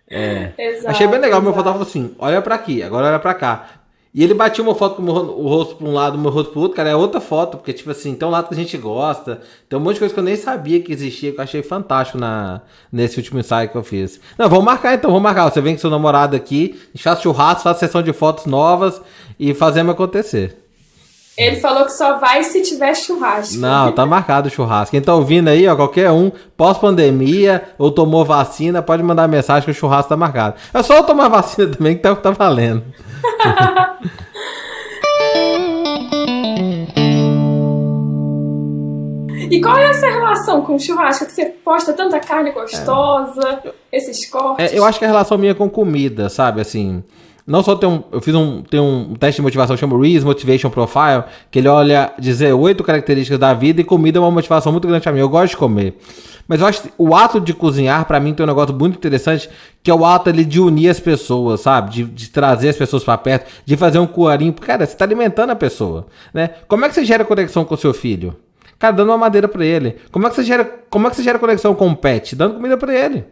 [0.09, 0.51] É.
[0.57, 1.43] Exato, Achei bem legal, exato.
[1.43, 3.82] meu fotógrafo assim, olha para aqui, agora olha para cá.
[4.13, 6.61] E ele batia uma foto com o rosto pra um lado, o meu rosto pro
[6.61, 9.41] outro, cara, é outra foto, porque, tipo assim, tem um lado que a gente gosta,
[9.67, 12.19] tem um monte de coisa que eu nem sabia que existia, que eu achei fantástico
[12.19, 14.19] na, nesse último ensaio que eu fiz.
[14.37, 15.49] Não, vamos marcar então, vamos marcar.
[15.49, 19.01] Você vem com seu namorado aqui, a gente faz churrasco, faz sessão de fotos novas
[19.39, 20.62] e fazemos acontecer.
[21.35, 23.57] Ele falou que só vai se tiver churrasco.
[23.57, 24.91] Não, tá marcado o churrasco.
[24.91, 29.71] Quem tá ouvindo aí, ó, qualquer um, pós-pandemia ou tomou vacina, pode mandar mensagem que
[29.71, 30.57] o churrasco tá marcado.
[30.71, 32.83] É só eu tomar vacina também que tá, tá valendo.
[39.49, 41.25] e qual é essa relação com o churrasco?
[41.25, 43.71] Que você posta tanta carne gostosa, é.
[43.91, 44.71] esses cortes?
[44.71, 46.61] É, eu acho que é a relação minha com comida, sabe?
[46.61, 47.03] Assim,
[47.45, 48.03] não só tem um.
[48.11, 52.13] Eu fiz um, tem um teste de motivação chama Reese Motivation Profile, que ele olha
[52.17, 55.19] dizer oito características da vida e comida é uma motivação muito grande pra mim.
[55.19, 55.97] Eu gosto de comer.
[56.47, 59.49] Mas eu acho o ato de cozinhar, para mim, tem um negócio muito interessante,
[59.81, 61.91] que é o ato ali de unir as pessoas, sabe?
[61.91, 64.53] De, de trazer as pessoas para perto, de fazer um coarinho.
[64.53, 66.49] Cara, você tá alimentando a pessoa, né?
[66.67, 68.35] Como é que você gera conexão com o seu filho?
[68.77, 69.95] Cara, dando uma madeira para ele.
[70.11, 72.35] Como é que você gera, como é que você gera conexão com o pet?
[72.35, 73.23] Dando comida para ele.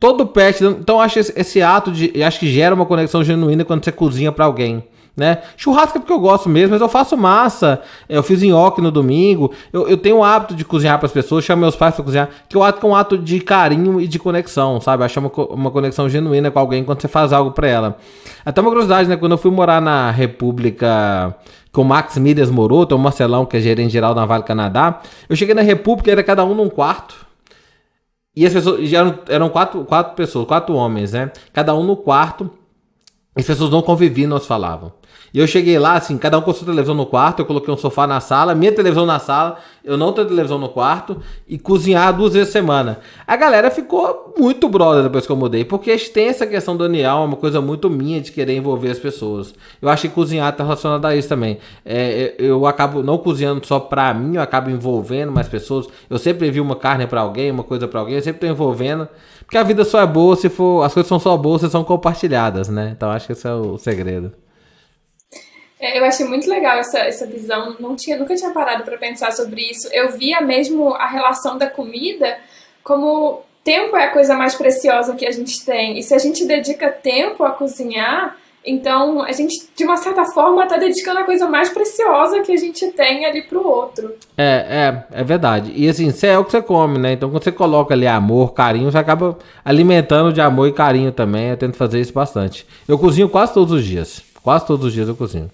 [0.00, 0.64] Todo pet.
[0.64, 2.22] Então, acho esse, esse ato de.
[2.22, 4.82] Acho que gera uma conexão genuína quando você cozinha para alguém.
[5.14, 5.42] né?
[5.58, 7.82] Churrasco é porque eu gosto mesmo, mas eu faço massa.
[8.08, 9.52] Eu fiz nhoque no domingo.
[9.70, 12.30] Eu, eu tenho o hábito de cozinhar para as pessoas, chamo meus pais para cozinhar,
[12.48, 15.04] que eu acho que é um ato de carinho e de conexão, sabe?
[15.04, 17.98] Achar uma, uma conexão genuína com alguém quando você faz algo para ela.
[18.42, 19.18] Até uma curiosidade, né?
[19.18, 21.36] Quando eu fui morar na República
[21.70, 25.00] que o Max Miras morou, tem o Marcelão, que é gerente geral da Vale Canadá.
[25.28, 27.29] Eu cheguei na República, era cada um num quarto.
[28.34, 31.32] E as pessoas eram, eram quatro, quatro pessoas, quatro homens, né?
[31.52, 32.50] Cada um no quarto.
[33.34, 34.92] As pessoas não conviviam, nós falavam.
[35.32, 37.76] E eu cheguei lá, assim, cada um com sua televisão no quarto, eu coloquei um
[37.76, 42.16] sofá na sala, minha televisão na sala, eu não tenho televisão no quarto, e cozinhar
[42.16, 42.98] duas vezes a semana.
[43.26, 47.18] A galera ficou muito brother depois que eu mudei, porque tem essa questão do Daniel,
[47.18, 49.54] é uma coisa muito minha de querer envolver as pessoas.
[49.80, 51.58] Eu acho que cozinhar tá relacionado a isso também.
[51.84, 55.86] É, eu acabo não cozinhando só pra mim, eu acabo envolvendo mais pessoas.
[56.08, 59.08] Eu sempre vi uma carne para alguém, uma coisa para alguém, eu sempre tô envolvendo.
[59.50, 60.84] Porque a vida só é boa se for.
[60.84, 62.92] As coisas são só boas se são compartilhadas, né?
[62.96, 64.32] Então acho que esse é o segredo.
[65.80, 67.74] É, eu achei muito legal essa, essa visão.
[67.80, 69.88] Não tinha, nunca tinha parado para pensar sobre isso.
[69.92, 72.38] Eu via mesmo a relação da comida
[72.84, 75.98] como tempo é a coisa mais preciosa que a gente tem.
[75.98, 80.64] E se a gente dedica tempo a cozinhar, então a gente, de uma certa forma,
[80.64, 84.14] está dedicando a coisa mais preciosa que a gente tem ali pro outro.
[84.36, 85.72] É, é, é verdade.
[85.74, 87.12] E assim, você é o que você come, né?
[87.12, 91.48] Então quando você coloca ali amor, carinho, você acaba alimentando de amor e carinho também.
[91.48, 92.66] Eu tento fazer isso bastante.
[92.86, 94.22] Eu cozinho quase todos os dias.
[94.42, 95.50] Quase todos os dias eu cozinho.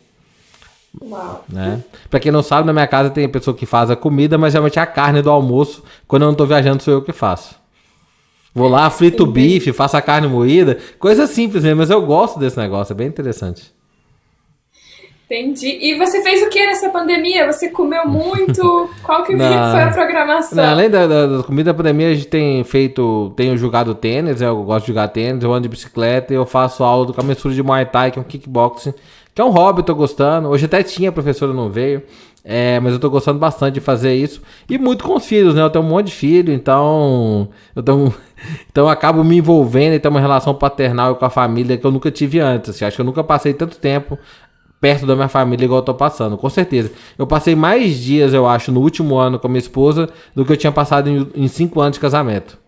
[1.03, 1.45] Uau.
[1.49, 1.83] Né?
[2.09, 4.79] Pra quem não sabe, na minha casa tem pessoa que faz a comida, mas geralmente
[4.79, 7.55] a carne do almoço, quando eu não tô viajando, sou eu que faço.
[8.55, 12.39] Vou lá, frito o bife, faço a carne moída, coisa simples mesmo, mas eu gosto
[12.39, 13.77] desse negócio, é bem interessante.
[15.27, 15.79] Entendi.
[15.83, 17.53] E você fez o que nessa pandemia?
[17.53, 18.89] Você comeu muito?
[19.03, 20.57] Qual que não, foi a programação?
[20.57, 24.41] Não, além da, da, da, comida da pandemia, a gente tem feito, tenho jogado tênis,
[24.41, 27.25] eu gosto de jogar tênis, eu ando de bicicleta e eu faço aula com a
[27.25, 28.95] mistura de Muay Thai, que é um kickboxing
[29.37, 30.49] que é um hobby, tô gostando.
[30.49, 32.03] Hoje até tinha, a professora não veio.
[32.43, 34.41] É, mas eu tô gostando bastante de fazer isso.
[34.67, 35.61] E muito com os filhos, né?
[35.61, 37.51] Eu tenho um monte de filho, então.
[37.75, 38.15] Eu tenho,
[38.73, 41.91] então eu acabo me envolvendo e ter uma relação paternal com a família que eu
[41.91, 42.71] nunca tive antes.
[42.71, 42.87] Assim.
[42.87, 44.19] Acho que eu nunca passei tanto tempo
[44.81, 46.91] perto da minha família igual eu tô passando, com certeza.
[47.19, 50.53] Eu passei mais dias, eu acho, no último ano com a minha esposa do que
[50.53, 52.59] eu tinha passado em, em cinco anos de casamento.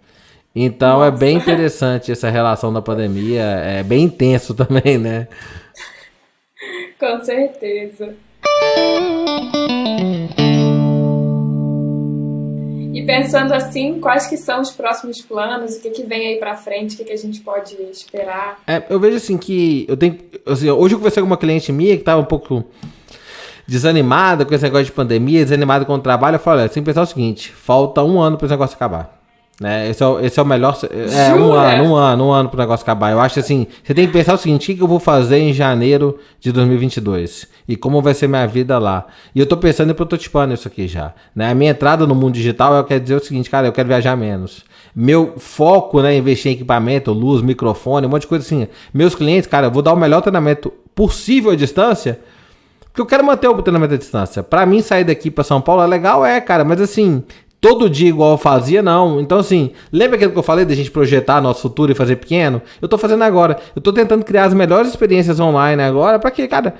[0.54, 1.08] Então Nossa.
[1.08, 3.42] é bem interessante essa relação da pandemia.
[3.42, 5.28] É bem intenso também, né?
[6.98, 8.16] Com certeza.
[12.92, 16.56] E pensando assim, quais que são os próximos planos, o que, que vem aí pra
[16.56, 18.58] frente, o que, que a gente pode esperar?
[18.66, 20.18] É, eu vejo assim que eu tenho.
[20.44, 22.64] Assim, hoje eu conversei com uma cliente minha que tava um pouco
[23.66, 26.34] desanimada com esse negócio de pandemia, desanimada com o trabalho.
[26.36, 29.17] Eu falei, que pensar o seguinte: falta um ano para esse negócio acabar.
[29.60, 29.90] Né?
[29.90, 30.78] Esse, é o, esse é o melhor.
[31.10, 33.10] É, um ano, um ano, um ano pro negócio acabar.
[33.10, 35.52] Eu acho assim, você tem que pensar o seguinte: o que eu vou fazer em
[35.52, 37.48] janeiro de 2022?
[37.66, 39.06] E como vai ser minha vida lá?
[39.34, 41.12] E eu tô pensando em prototipando isso aqui já.
[41.34, 41.50] Né?
[41.50, 44.16] A minha entrada no mundo digital, eu quero dizer o seguinte, cara, eu quero viajar
[44.16, 44.64] menos.
[44.94, 48.68] Meu foco, né, investir em equipamento, luz, microfone, um monte de coisa assim.
[48.94, 52.18] Meus clientes, cara, eu vou dar o melhor treinamento possível à distância,
[52.80, 54.42] porque eu quero manter o treinamento à distância.
[54.42, 57.22] Para mim, sair daqui para São Paulo é legal, é, cara, mas assim,
[57.60, 59.20] todo dia igual eu fazia, não.
[59.20, 62.62] Então, assim, lembra aquilo que eu falei da gente projetar nosso futuro e fazer pequeno?
[62.80, 63.58] Eu tô fazendo agora.
[63.74, 66.74] Eu tô tentando criar as melhores experiências online agora, para que, cara,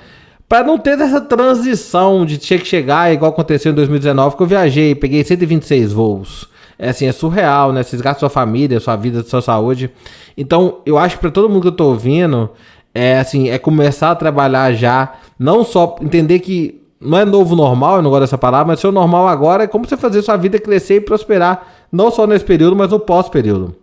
[0.47, 4.47] para não ter essa transição de ter que chegar, igual aconteceu em 2019, que eu
[4.47, 6.49] viajei, peguei 126 voos.
[6.77, 7.83] É assim, é surreal, né?
[7.83, 9.91] Vocês gastam sua família, sua vida, sua saúde.
[10.37, 12.49] Então, eu acho que para todo mundo que eu tô ouvindo,
[12.95, 17.97] é assim, é começar a trabalhar já, não só entender que não é novo normal,
[17.97, 20.59] eu não gosto dessa palavra, mas seu normal agora é como você fazer sua vida
[20.59, 23.75] crescer e prosperar, não só nesse período, mas no pós-período.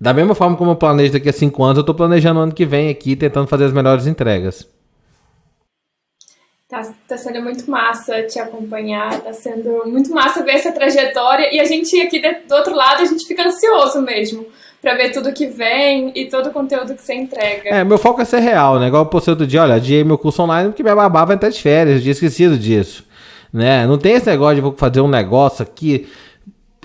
[0.00, 2.64] Da mesma forma como eu planejo daqui a cinco anos, eu estou planejando ano que
[2.64, 4.68] vem aqui, tentando fazer as melhores entregas.
[6.68, 11.58] Tá, tá sendo muito massa te acompanhar, tá sendo muito massa ver essa trajetória e
[11.58, 14.46] a gente aqui do outro lado, a gente fica ansioso mesmo
[14.80, 17.68] para ver tudo que vem e todo o conteúdo que você entrega.
[17.68, 18.88] É, meu foco é ser real, né?
[18.88, 21.48] Igual eu postei outro dia, olha, adiei meu curso online porque minha babá vai estar
[21.48, 23.04] de férias, eu tinha esquecido disso.
[23.52, 23.86] Né?
[23.86, 26.06] Não tem esse negócio de vou fazer um negócio aqui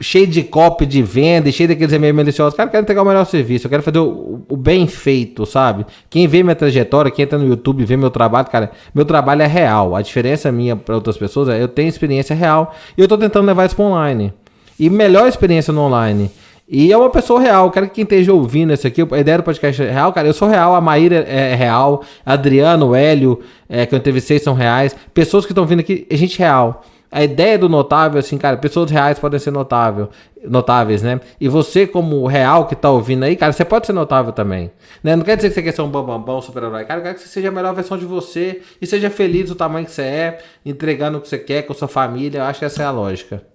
[0.01, 2.55] cheio de copy de venda, cheio daqueles e-mails maliciosos.
[2.55, 5.85] Cara, eu quero entregar o melhor serviço, eu quero fazer o, o, bem feito, sabe?
[6.09, 9.47] Quem vê minha trajetória, quem entra no YouTube vê meu trabalho, cara, meu trabalho é
[9.47, 9.95] real.
[9.95, 13.45] A diferença minha para outras pessoas é eu tenho experiência real e eu tô tentando
[13.45, 14.33] levar isso para online.
[14.79, 16.31] E melhor experiência no online
[16.67, 17.69] e é uma pessoa real.
[17.71, 20.27] Quero que quem esteja ouvindo isso aqui, a ideia do podcast é real, cara.
[20.27, 24.95] Eu sou real, a Maíra é real, Adriano, Hélio, é, que eu entrevistei, são reais.
[25.13, 26.83] Pessoas que estão vindo aqui, é gente real.
[27.11, 30.09] A ideia do notável, assim, cara, pessoas reais podem ser notável,
[30.43, 31.19] notáveis, né?
[31.39, 34.71] E você, como real que tá ouvindo aí, cara, você pode ser notável também.
[35.03, 35.15] Né?
[35.15, 36.85] Não quer dizer que você quer ser um bambambão, super-herói.
[36.85, 39.53] Cara, eu quero que você seja a melhor versão de você e seja feliz do
[39.53, 42.39] tamanho que você é, entregando o que você quer com sua família.
[42.39, 43.52] Eu acho que essa é a lógica.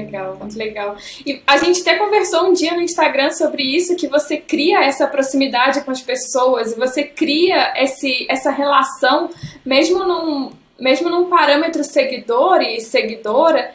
[0.00, 0.96] Legal, muito legal.
[1.26, 5.06] E a gente até conversou um dia no Instagram sobre isso, que você cria essa
[5.06, 9.30] proximidade com as pessoas e você cria esse, essa relação,
[9.64, 13.72] mesmo num, mesmo num parâmetro seguidor e seguidora.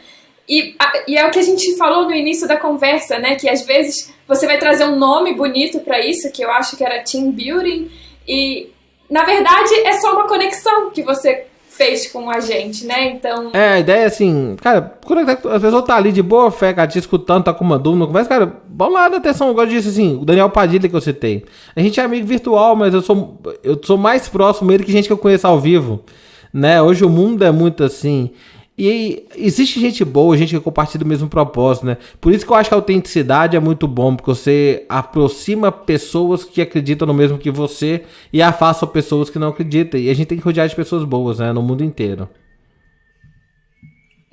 [0.48, 0.76] E,
[1.08, 3.36] e é o que a gente falou no início da conversa, né?
[3.36, 6.84] Que às vezes você vai trazer um nome bonito para isso, que eu acho que
[6.84, 7.90] era team building,
[8.26, 8.70] e
[9.08, 13.10] na verdade é só uma conexão que você fez com a gente, né?
[13.10, 13.50] Então.
[13.52, 16.86] É, a ideia é assim, cara, quando as pessoas tá ali de boa fé, cara,
[16.86, 19.88] te escutando, tá com uma dúvida, conversa, cara, vamos lá dar atenção, eu gosto disso,
[19.88, 21.44] assim, o Daniel Padilha que eu citei.
[21.74, 25.06] A gente é amigo virtual, mas eu sou, eu sou mais próximo dele que gente
[25.06, 26.04] que eu conheço ao vivo,
[26.52, 26.80] né?
[26.80, 28.30] Hoje o mundo é muito assim.
[28.76, 31.96] E existe gente boa, gente que compartilha o mesmo propósito, né?
[32.20, 36.42] Por isso que eu acho que a autenticidade é muito bom, porque você aproxima pessoas
[36.42, 40.00] que acreditam no mesmo que você e afasta pessoas que não acreditam.
[40.00, 41.52] E a gente tem que rodear de pessoas boas, né?
[41.52, 42.28] No mundo inteiro.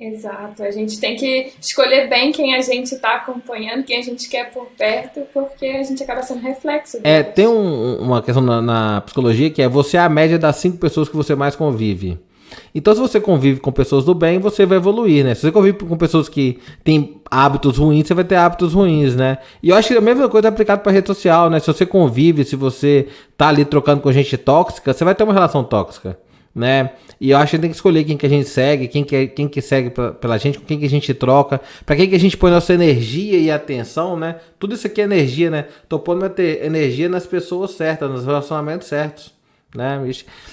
[0.00, 4.28] Exato, a gente tem que escolher bem quem a gente está acompanhando, quem a gente
[4.28, 7.00] quer por perto, porque a gente acaba sendo reflexo.
[7.00, 7.08] Deles.
[7.08, 10.56] É, tem um, uma questão na, na psicologia que é você é a média das
[10.56, 12.18] cinco pessoas que você mais convive.
[12.74, 15.34] Então, se você convive com pessoas do bem, você vai evoluir, né?
[15.34, 19.38] Se você convive com pessoas que têm hábitos ruins, você vai ter hábitos ruins, né?
[19.62, 21.60] E eu acho que a mesma coisa é aplicada para rede social, né?
[21.60, 25.32] Se você convive, se você tá ali trocando com gente tóxica, você vai ter uma
[25.32, 26.18] relação tóxica,
[26.54, 26.90] né?
[27.20, 29.48] E eu acho que tem que escolher quem que a gente segue, quem que, quem
[29.48, 32.20] que segue pra, pela gente, com quem que a gente troca, para quem que a
[32.20, 34.36] gente põe nossa energia e atenção, né?
[34.58, 35.66] Tudo isso aqui é energia, né?
[35.88, 39.41] Tô pondo ter energia nas pessoas certas, nos relacionamentos certos
[39.74, 40.02] né?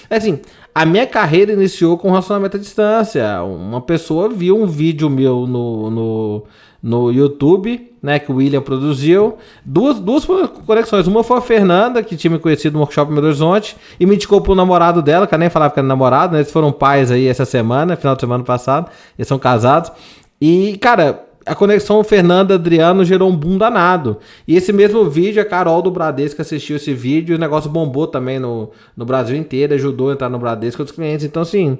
[0.08, 0.40] É assim,
[0.74, 3.42] a minha carreira iniciou com um relacionamento à distância.
[3.42, 6.44] Uma pessoa viu um vídeo meu no, no,
[6.82, 8.18] no YouTube, né?
[8.18, 9.36] Que o William produziu.
[9.64, 10.24] Duas, duas
[10.66, 11.06] conexões.
[11.06, 14.40] Uma foi a Fernanda, que tinha me conhecido no workshop Belo Horizonte, e me indicou
[14.40, 16.38] pro namorado dela, que eu nem falava que era namorado, né?
[16.38, 18.90] Eles foram pais aí essa semana, final de semana passado.
[19.18, 19.92] Eles são casados.
[20.40, 24.18] E, cara, a conexão Fernanda Adriano gerou um boom danado.
[24.46, 28.38] E esse mesmo vídeo, a Carol do Bradesco assistiu esse vídeo o negócio bombou também
[28.38, 31.24] no, no Brasil inteiro, ajudou a entrar no Bradesco outros clientes.
[31.24, 31.78] Então, assim,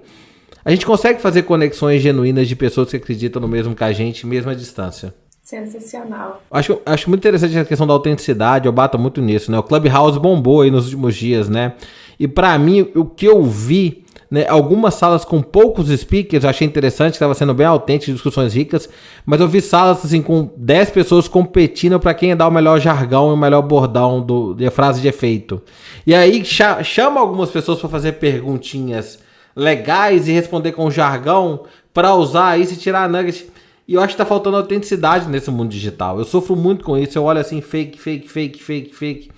[0.64, 4.26] a gente consegue fazer conexões genuínas de pessoas que acreditam no mesmo que a gente,
[4.26, 5.14] mesmo à distância.
[5.42, 6.42] Sensacional.
[6.50, 9.58] Acho, acho muito interessante a questão da autenticidade, eu bato muito nisso, né?
[9.58, 11.74] O Clubhouse bombou aí nos últimos dias, né?
[12.18, 16.66] E para mim, o que eu vi né, algumas salas com poucos speakers, eu achei
[16.66, 18.88] interessante, estava sendo bem autêntico, discussões ricas,
[19.26, 23.30] mas eu vi salas assim com 10 pessoas competindo para quem dá o melhor jargão
[23.30, 25.60] e o melhor bordão do, de frase de efeito.
[26.06, 29.18] E aí chama algumas pessoas para fazer perguntinhas
[29.56, 33.48] legais e responder com jargão para usar isso e tirar a nugget.
[33.88, 36.16] E eu acho que tá faltando autenticidade nesse mundo digital.
[36.16, 37.18] Eu sofro muito com isso.
[37.18, 39.30] Eu olho assim, fake, fake, fake, fake, fake.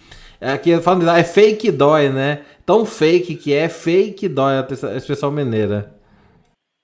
[0.43, 2.41] Aqui falando é fake dói, né?
[2.73, 5.93] Tão fake que é, fake dói a expressão mineira.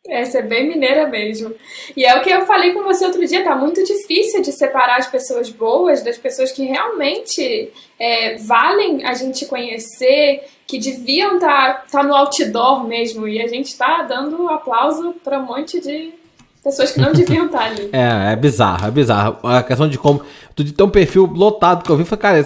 [0.07, 1.55] Essa é bem mineira mesmo.
[1.97, 4.99] E é o que eu falei com você outro dia, tá muito difícil de separar
[4.99, 11.85] as pessoas boas das pessoas que realmente é, valem a gente conhecer, que deviam estar
[11.85, 13.27] tá, tá no outdoor mesmo.
[13.27, 16.13] E a gente tá dando aplauso para um monte de
[16.63, 17.89] pessoas que não deviam estar tá ali.
[17.97, 19.39] É, é bizarro, é bizarro.
[19.43, 20.23] A questão de como.
[20.55, 22.45] De ter um perfil lotado que eu vi, foi, cara,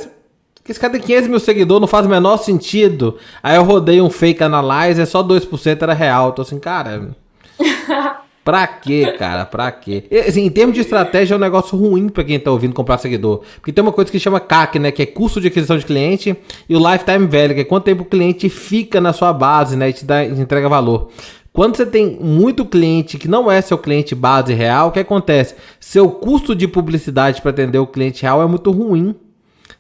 [0.63, 3.17] porque esse cara tem 500 mil seguidores, não faz o menor sentido.
[3.43, 6.31] Aí eu rodei um fake analyzer, só 2% era real.
[6.33, 7.11] Tô assim, cara.
[8.45, 9.45] Pra quê, cara?
[9.45, 10.05] Pra quê?
[10.11, 12.99] E, assim, em termos de estratégia, é um negócio ruim pra quem tá ouvindo comprar
[12.99, 13.43] seguidor.
[13.57, 14.91] Porque tem uma coisa que chama CAC, né?
[14.91, 16.37] Que é custo de aquisição de cliente,
[16.69, 19.91] e o lifetime value, que é quanto tempo o cliente fica na sua base, né?
[19.91, 21.11] E te, dá, te entrega valor.
[21.53, 25.55] Quando você tem muito cliente que não é seu cliente base real, o que acontece?
[25.79, 29.15] Seu custo de publicidade para atender o cliente real é muito ruim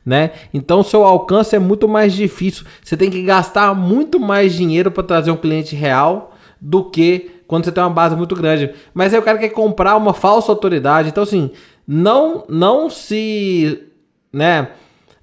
[0.04, 0.32] né?
[0.52, 2.66] Então seu alcance é muito mais difícil.
[2.82, 7.64] Você tem que gastar muito mais dinheiro para trazer um cliente real do que quando
[7.64, 8.72] você tem uma base muito grande.
[8.92, 11.08] Mas aí o cara quer comprar uma falsa autoridade.
[11.08, 11.50] Então assim,
[11.86, 13.82] não não se,
[14.32, 14.68] né?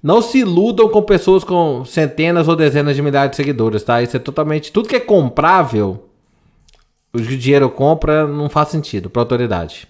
[0.02, 4.00] Não se iludam com pessoas com centenas ou dezenas de milhares de seguidores, tá?
[4.00, 6.06] Isso é totalmente tudo que é comprável.
[7.12, 9.86] O dinheiro compra não faz sentido para autoridade.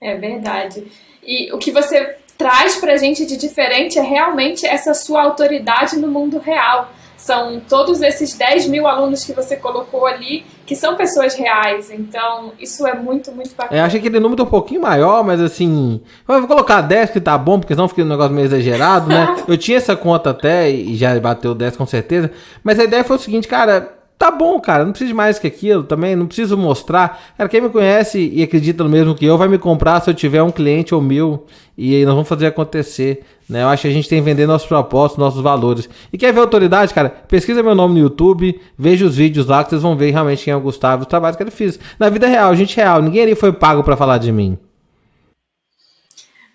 [0.00, 0.86] É verdade.
[1.26, 5.96] E o que você traz para a gente de diferente é realmente essa sua autoridade
[5.96, 6.90] no mundo real.
[7.16, 11.90] São todos esses 10 mil alunos que você colocou ali que são pessoas reais.
[11.90, 13.80] Então, isso é muito, muito bacana.
[13.80, 16.02] Eu achei aquele número um pouquinho maior, mas assim.
[16.28, 19.36] Eu vou colocar 10 que tá bom, porque senão fica um negócio meio exagerado, né?
[19.48, 22.30] eu tinha essa conta até e já bateu 10 com certeza.
[22.62, 25.82] Mas a ideia foi o seguinte, cara tá bom, cara, não preciso mais que aquilo
[25.82, 27.20] também, não preciso mostrar.
[27.36, 30.14] Cara, quem me conhece e acredita no mesmo que eu vai me comprar se eu
[30.14, 31.44] tiver um cliente ou mil
[31.76, 33.24] e aí nós vamos fazer acontecer.
[33.48, 33.62] Né?
[33.62, 35.88] Eu acho que a gente tem que vender nossos propósitos, nossos valores.
[36.12, 37.10] E quer ver autoridade, cara?
[37.10, 40.52] Pesquisa meu nome no YouTube, veja os vídeos lá que vocês vão ver realmente quem
[40.52, 41.78] é o Gustavo, os trabalhos que ele fez.
[41.98, 44.58] Na vida real, gente real, ninguém ali foi pago para falar de mim.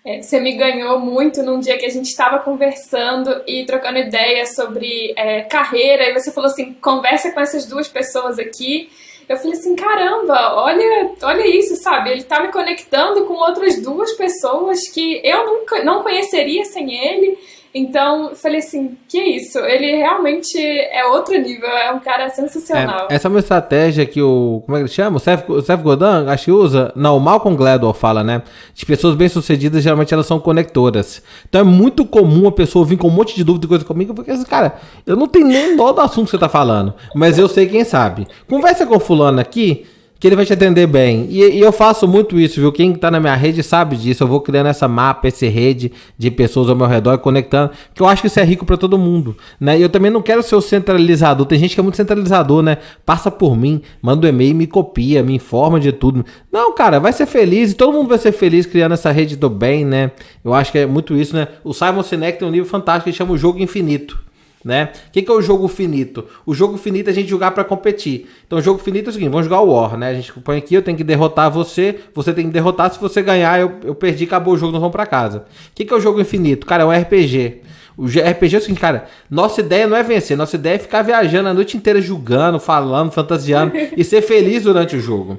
[0.04, 4.54] É, você me ganhou muito num dia que a gente estava conversando e trocando ideias
[4.54, 8.90] sobre é, carreira, e você falou assim: conversa com essas duas pessoas aqui.
[9.28, 12.10] Eu falei assim: caramba, olha, olha isso, sabe?
[12.10, 17.38] Ele está me conectando com outras duas pessoas que eu nunca não conheceria sem ele.
[17.72, 19.58] Então, falei assim, que isso?
[19.60, 23.06] Ele realmente é outro nível, é um cara sensacional.
[23.08, 25.18] É, essa é uma estratégia que o, como é que ele chama?
[25.18, 28.42] O Seth, Seth Godin, acho que usa, não, o Malcolm Gladwell fala, né?
[28.74, 31.22] De pessoas bem-sucedidas, geralmente elas são conectoras.
[31.48, 34.14] Então é muito comum a pessoa vir com um monte de dúvida e coisa comigo,
[34.14, 34.74] porque, cara,
[35.06, 37.84] eu não tenho nem dó do assunto que você tá falando, mas eu sei quem
[37.84, 38.26] sabe.
[38.48, 39.86] Conversa com o fulano aqui,
[40.20, 41.26] que ele vai te atender bem.
[41.30, 42.70] E, e, eu faço muito isso, viu?
[42.70, 44.22] Quem tá na minha rede sabe disso.
[44.22, 48.02] Eu vou criando essa mapa, essa rede de pessoas ao meu redor e conectando, que
[48.02, 49.78] eu acho que isso é rico para todo mundo, né?
[49.78, 51.46] E eu também não quero ser o centralizador.
[51.46, 52.76] Tem gente que é muito centralizador, né?
[53.06, 56.22] Passa por mim, manda um e-mail, me copia, me informa de tudo.
[56.52, 59.48] Não, cara, vai ser feliz e todo mundo vai ser feliz criando essa rede do
[59.48, 60.10] bem, né?
[60.44, 61.48] Eu acho que é muito isso, né?
[61.64, 64.29] O Simon Sinek tem um livro fantástico que chama O Jogo Infinito
[64.64, 64.90] né?
[65.08, 66.26] O que, que, é o jogo finito?
[66.44, 68.28] O jogo finito é a gente jogar para competir.
[68.46, 70.10] Então, o jogo finito é o seguinte: vamos jogar o War, né?
[70.10, 72.92] A gente põe aqui, eu tenho que derrotar você, você tem que derrotar.
[72.92, 75.38] Se você ganhar, eu, eu perdi, acabou o jogo, nós vamos para casa.
[75.38, 76.66] O que, que, é o jogo infinito?
[76.66, 77.62] Cara, é um RPG.
[77.96, 81.02] O RPG é o seguinte, cara, nossa ideia não é vencer, nossa ideia é ficar
[81.02, 85.38] viajando a noite inteira julgando, falando, fantasiando e ser feliz durante o jogo.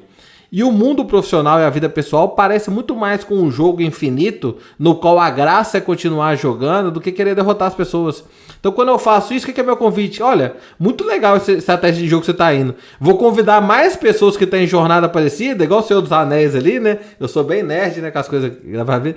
[0.52, 4.58] E o mundo profissional e a vida pessoal parece muito mais com um jogo infinito,
[4.78, 8.22] no qual a graça é continuar jogando, do que querer derrotar as pessoas.
[8.60, 10.22] Então, quando eu faço isso, o que é meu convite?
[10.22, 12.74] Olha, muito legal essa estratégia de jogo que você está indo.
[13.00, 16.98] Vou convidar mais pessoas que têm jornada parecida, igual o Senhor dos Anéis ali, né?
[17.18, 18.10] Eu sou bem nerd, né?
[18.10, 19.16] Com as coisas que dá pra ver.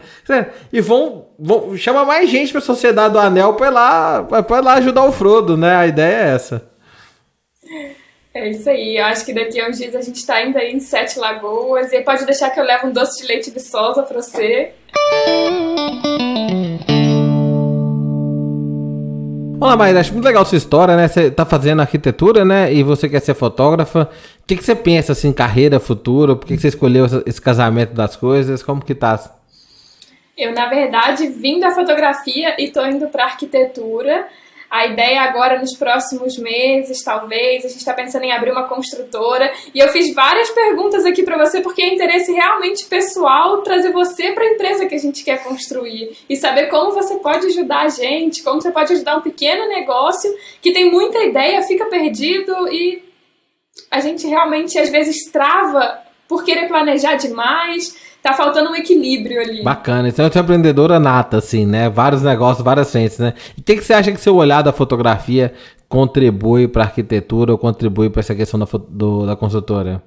[0.72, 4.64] E vão, vão chamar mais gente pra Sociedade do Anel pra ir lá, pra ir
[4.64, 5.76] lá ajudar o Frodo, né?
[5.76, 6.70] A ideia é essa.
[8.36, 8.98] É isso aí.
[8.98, 11.94] Eu acho que daqui a uns dias a gente está ainda em Sete Lagoas.
[11.94, 14.74] E pode deixar que eu levo um doce de leite viçosa para você.
[19.58, 21.08] Olá, Maíra, acho muito legal sua história, né?
[21.08, 22.74] Você tá fazendo arquitetura, né?
[22.74, 24.10] E você quer ser fotógrafa.
[24.44, 26.36] O que, que você pensa, assim, carreira, futuro?
[26.36, 28.62] Por que, que você escolheu esse casamento das coisas?
[28.62, 29.18] Como que tá?
[30.38, 34.28] Eu, na verdade, vim da fotografia e tô indo para arquitetura.
[34.76, 39.50] A ideia agora, nos próximos meses, talvez, a gente está pensando em abrir uma construtora.
[39.74, 44.34] E eu fiz várias perguntas aqui para você, porque é interesse realmente pessoal trazer você
[44.34, 46.18] para a empresa que a gente quer construir.
[46.30, 50.30] E saber como você pode ajudar a gente, como você pode ajudar um pequeno negócio
[50.62, 53.02] que tem muita ideia, fica perdido e
[53.90, 57.96] a gente realmente às vezes trava por querer planejar demais
[58.26, 59.62] tá faltando um equilíbrio ali.
[59.62, 61.90] Bacana, então você é uma empreendedora nata, assim, né?
[61.90, 63.36] Vários negócios, várias frentes, né?
[63.56, 65.54] E o que, que você acha que seu olhar da fotografia
[65.88, 70.02] contribui para a arquitetura ou contribui para essa questão da, do, da consultora?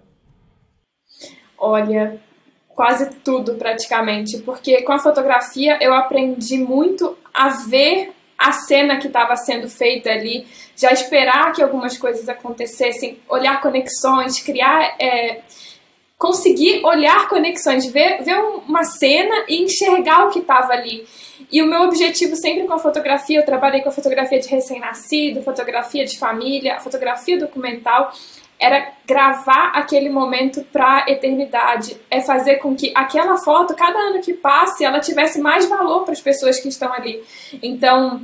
[1.57, 2.21] Olha,
[2.67, 9.07] quase tudo praticamente, porque com a fotografia eu aprendi muito a ver a cena que
[9.07, 10.45] estava sendo feita ali,
[10.77, 15.43] já esperar que algumas coisas acontecessem, olhar conexões, criar é,
[16.19, 21.07] conseguir olhar conexões, ver, ver uma cena e enxergar o que estava ali.
[21.51, 25.43] E o meu objetivo sempre com a fotografia, eu trabalhei com a fotografia de recém-nascido,
[25.43, 28.13] fotografia de família, fotografia documental,
[28.59, 34.35] era gravar aquele momento para eternidade, é fazer com que aquela foto, cada ano que
[34.35, 37.23] passe, ela tivesse mais valor para as pessoas que estão ali.
[37.63, 38.21] Então,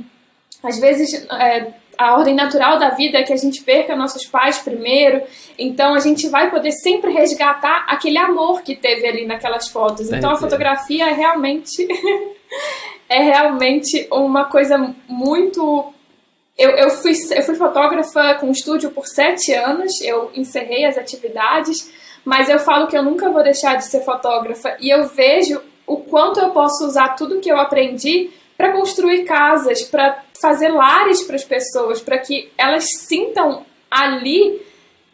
[0.61, 4.59] às vezes, é, a ordem natural da vida é que a gente perca nossos pais
[4.59, 5.21] primeiro,
[5.57, 10.11] então a gente vai poder sempre resgatar aquele amor que teve ali naquelas fotos.
[10.11, 11.87] Então a fotografia é realmente
[13.09, 15.93] é realmente uma coisa muito
[16.57, 21.91] eu, eu, fui, eu fui fotógrafa com estúdio por sete anos, eu encerrei as atividades,
[22.23, 25.97] mas eu falo que eu nunca vou deixar de ser fotógrafa e eu vejo o
[25.97, 31.35] quanto eu posso usar tudo que eu aprendi para construir casas, para fazer lares para
[31.35, 34.61] as pessoas, para que elas sintam ali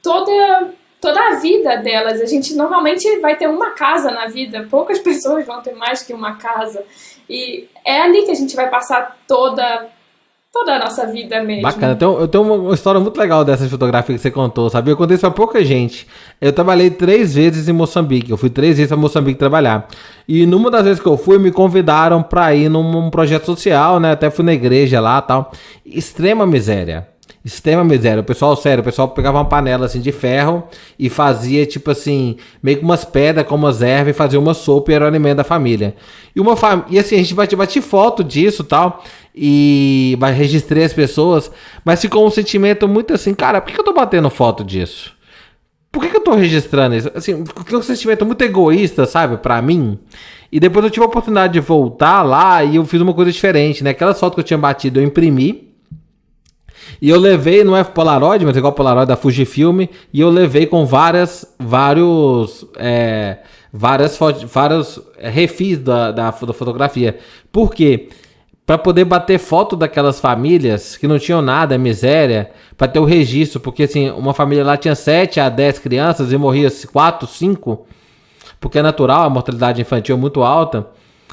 [0.02, 2.22] toda toda a vida delas.
[2.22, 6.14] A gente normalmente vai ter uma casa na vida, poucas pessoas vão ter mais que
[6.14, 6.86] uma casa.
[7.28, 9.90] E é ali que a gente vai passar toda
[10.52, 11.64] toda a nossa vida mesmo.
[11.64, 11.94] Bacana.
[11.94, 14.92] Então, eu tenho uma história muito legal dessa fotografia que você contou, sabe?
[14.92, 16.06] Eu contei isso pra pouca gente.
[16.42, 18.30] Eu trabalhei três vezes em Moçambique.
[18.30, 19.88] Eu fui três vezes pra Moçambique trabalhar.
[20.28, 24.12] E numa das vezes que eu fui, me convidaram pra ir num projeto social, né?
[24.12, 25.52] Até fui na igreja lá tal.
[25.86, 27.08] Extrema miséria.
[27.44, 28.22] Extrema miséria.
[28.22, 30.64] O pessoal, sério, o pessoal pegava uma panela assim de ferro
[31.00, 34.92] e fazia, tipo assim, meio que umas pedras com umas ervas e fazia uma sopa
[34.92, 35.96] e era o alimento da família.
[36.36, 36.86] E uma fam...
[36.88, 39.04] E assim, a gente bate, bate foto disso tal
[39.34, 41.52] e registrei as pessoas,
[41.86, 45.14] mas ficou um sentimento muito assim, cara, por que, eu tô batendo foto disso?
[45.92, 47.12] Por que, que eu tô registrando isso?
[47.14, 50.00] Assim, ficou um sentimento muito egoísta, sabe, para mim.
[50.52, 53.84] E depois eu tive a oportunidade de voltar lá e eu fiz uma coisa diferente,
[53.84, 53.90] né?
[53.90, 55.72] Aquelas fotos que eu tinha batido, eu imprimi.
[57.02, 59.82] E eu levei, não é Polaroid, mas é igual Polaroid da Fujifilm,
[60.14, 63.40] e eu levei com várias, vários, é,
[63.72, 67.18] várias, vários refis da, da, da fotografia.
[67.52, 68.10] Por quê?
[68.66, 73.60] Para poder bater foto daquelas famílias que não tinham nada, miséria, para ter o registro,
[73.60, 77.86] porque assim, uma família lá tinha 7 a 10 crianças e morria 4, 5,
[78.60, 80.88] porque é natural, a mortalidade infantil é muito alta.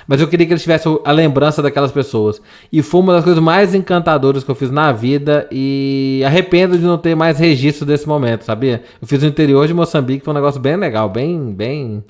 [0.06, 2.40] Mas eu queria que eles tivessem a lembrança daquelas pessoas.
[2.72, 5.46] E foi uma das coisas mais encantadoras que eu fiz na vida.
[5.52, 8.82] E arrependo de não ter mais registro desse momento, sabia?
[9.02, 12.02] Eu fiz no interior de Moçambique, foi um negócio bem legal, bem, bem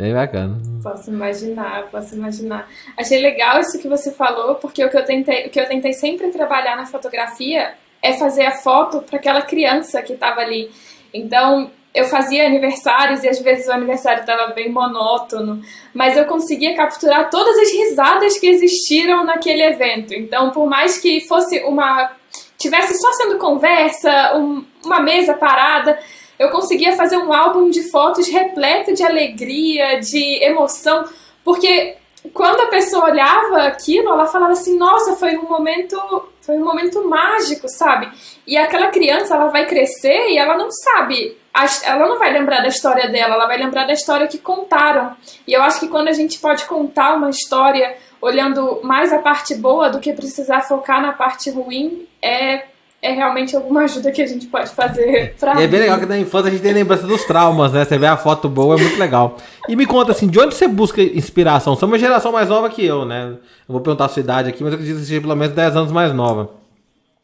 [0.00, 0.56] Bem bacana.
[0.82, 2.66] Posso imaginar, posso imaginar.
[2.96, 5.92] Achei legal isso que você falou, porque o que eu tentei, o que eu tentei
[5.92, 10.70] sempre trabalhar na fotografia é fazer a foto para aquela criança que estava ali.
[11.12, 15.60] Então, eu fazia aniversários e às vezes o aniversário estava bem monótono,
[15.92, 20.14] mas eu conseguia capturar todas as risadas que existiram naquele evento.
[20.14, 22.10] Então, por mais que fosse uma
[22.56, 25.98] tivesse só sendo conversa, um, uma mesa parada,
[26.40, 31.04] eu conseguia fazer um álbum de fotos repleto de alegria, de emoção,
[31.44, 31.96] porque
[32.32, 36.00] quando a pessoa olhava aquilo, ela falava assim: "Nossa, foi um momento,
[36.40, 38.10] foi um momento mágico", sabe?
[38.46, 41.36] E aquela criança, ela vai crescer e ela não sabe,
[41.84, 45.14] ela não vai lembrar da história dela, ela vai lembrar da história que contaram.
[45.46, 49.54] E eu acho que quando a gente pode contar uma história olhando mais a parte
[49.54, 52.69] boa do que precisar focar na parte ruim, é
[53.02, 55.60] é realmente alguma ajuda que a gente pode fazer pra.
[55.60, 57.84] E é bem legal que na infância a gente tem lembrança dos traumas, né?
[57.84, 59.36] Você vê a foto boa, é muito legal.
[59.68, 61.74] E me conta assim, de onde você busca inspiração?
[61.74, 63.36] Você é uma geração mais nova que eu, né?
[63.68, 65.76] Eu vou perguntar a sua idade aqui, mas eu acredito que seja pelo menos 10
[65.76, 66.50] anos mais nova.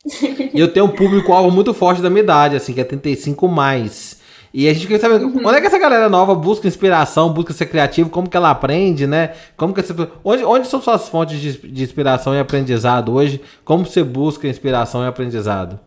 [0.55, 4.16] E eu tenho um público-alvo muito forte da minha idade, assim, que é 35 mais.
[4.59, 5.47] E a gente quer saber uhum.
[5.47, 9.07] onde é que essa galera nova busca inspiração, busca ser criativo, como que ela aprende,
[9.07, 9.35] né?
[9.55, 9.95] Como que essa,
[10.25, 13.39] onde, onde são suas fontes de, de inspiração e aprendizado hoje?
[13.67, 15.79] Como você busca inspiração e aprendizado?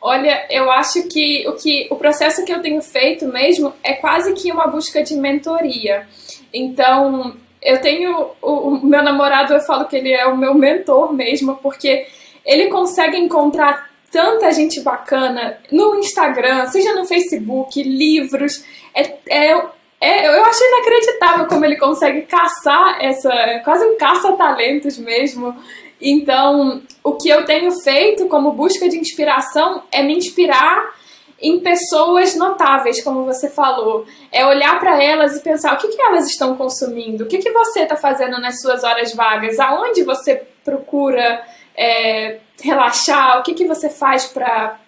[0.00, 4.32] Olha, eu acho que o que o processo que eu tenho feito mesmo é quase
[4.32, 6.08] que uma busca de mentoria.
[6.50, 11.12] Então, eu tenho o, o meu namorado, eu falo que ele é o meu mentor
[11.12, 12.06] mesmo, porque
[12.42, 18.64] ele consegue encontrar tanta gente bacana no Instagram, seja no Facebook, livros.
[18.94, 19.62] É, é,
[20.00, 23.60] é, eu acho inacreditável como ele consegue caçar essa.
[23.64, 25.52] quase um caça-talentos mesmo.
[26.00, 30.94] Então, o que eu tenho feito como busca de inspiração é me inspirar
[31.42, 34.06] em pessoas notáveis, como você falou.
[34.30, 37.50] É olhar para elas e pensar o que, que elas estão consumindo, o que, que
[37.50, 41.44] você está fazendo nas suas horas vagas, aonde você procura
[41.76, 43.38] é, relaxar?
[43.38, 44.78] O que, que você faz para.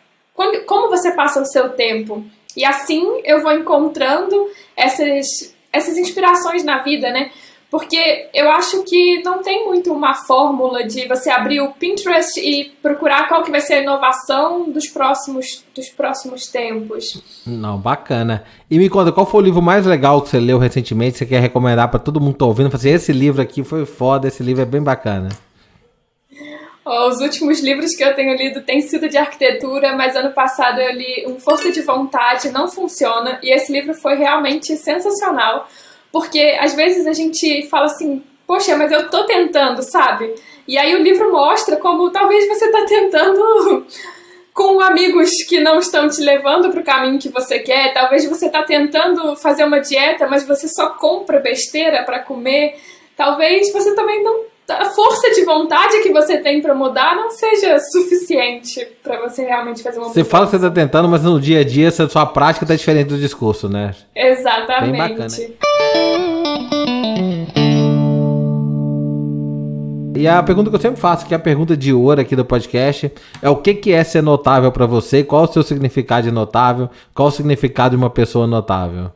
[0.66, 2.24] Como você passa o seu tempo?
[2.57, 7.30] E assim eu vou encontrando essas, essas inspirações na vida, né?
[7.70, 12.72] Porque eu acho que não tem muito uma fórmula de você abrir o Pinterest e
[12.80, 17.22] procurar qual que vai ser a inovação dos próximos, dos próximos tempos.
[17.45, 18.45] Não, bacana.
[18.70, 21.18] E me conta, qual foi o livro mais legal que você leu recentemente?
[21.18, 22.74] Você quer recomendar para todo mundo que tá ouvindo?
[22.74, 25.28] Assim, esse livro aqui foi foda, esse livro é bem bacana.
[26.87, 30.93] Os últimos livros que eu tenho lido têm sido de arquitetura, mas ano passado eu
[30.93, 35.68] li Um Força de Vontade Não Funciona, e esse livro foi realmente sensacional,
[36.12, 40.32] porque às vezes a gente fala assim, poxa, mas eu tô tentando, sabe?
[40.68, 43.84] E aí o livro mostra como talvez você tá tentando
[44.55, 48.49] com amigos que não estão te levando para o caminho que você quer, talvez você
[48.49, 52.78] tá tentando fazer uma dieta, mas você só compra besteira para comer,
[53.16, 57.78] talvez você também não a força de vontade que você tem para mudar não seja
[57.78, 60.30] suficiente para você realmente fazer uma Você mudança.
[60.30, 63.08] fala que você está tentando, mas no dia a dia a sua prática está diferente
[63.08, 63.94] do discurso, né?
[64.14, 64.92] Exatamente.
[64.92, 65.28] Bem bacana.
[70.16, 72.44] E a pergunta que eu sempre faço, que é a pergunta de ouro aqui do
[72.44, 73.12] podcast,
[73.42, 75.22] é o que, que é ser notável para você?
[75.22, 76.88] Qual o seu significado de notável?
[77.14, 79.10] Qual o significado de uma pessoa notável?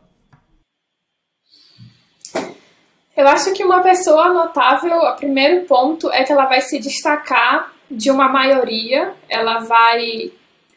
[3.21, 7.71] Eu acho que uma pessoa notável, o primeiro ponto é que ela vai se destacar
[7.91, 10.33] de uma maioria, ela vai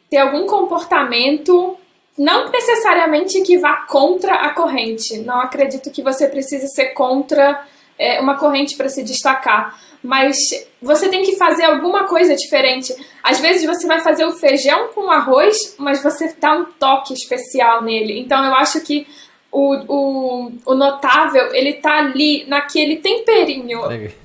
[0.10, 1.78] ter algum comportamento
[2.18, 5.20] não necessariamente que vá contra a corrente.
[5.20, 7.66] Não acredito que você precise ser contra
[7.98, 9.80] é, uma corrente para se destacar.
[10.04, 10.36] Mas
[10.82, 12.94] você tem que fazer alguma coisa diferente.
[13.24, 17.82] Às vezes você vai fazer o feijão com arroz, mas você dá um toque especial
[17.82, 18.20] nele.
[18.20, 19.08] Então eu acho que
[19.54, 23.82] o, o, o notável, ele tá ali naquele temperinho.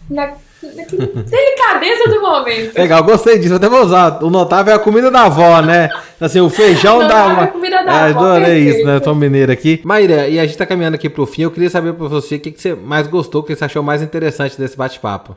[0.08, 2.76] Na, delicadeza do momento.
[2.76, 3.54] Legal, gostei disso.
[3.54, 4.22] Até vou usar.
[4.24, 5.90] O notável é a comida da avó, né?
[6.20, 7.40] Assim, o feijão da.
[7.40, 8.20] É a comida da é, avó.
[8.20, 8.98] Adorei isso, né?
[9.00, 9.80] Tô mineiro aqui.
[9.84, 11.42] Maíra, e a gente tá caminhando aqui pro fim.
[11.42, 13.82] Eu queria saber pra você o que, que você mais gostou, o que você achou
[13.82, 15.36] mais interessante desse bate-papo.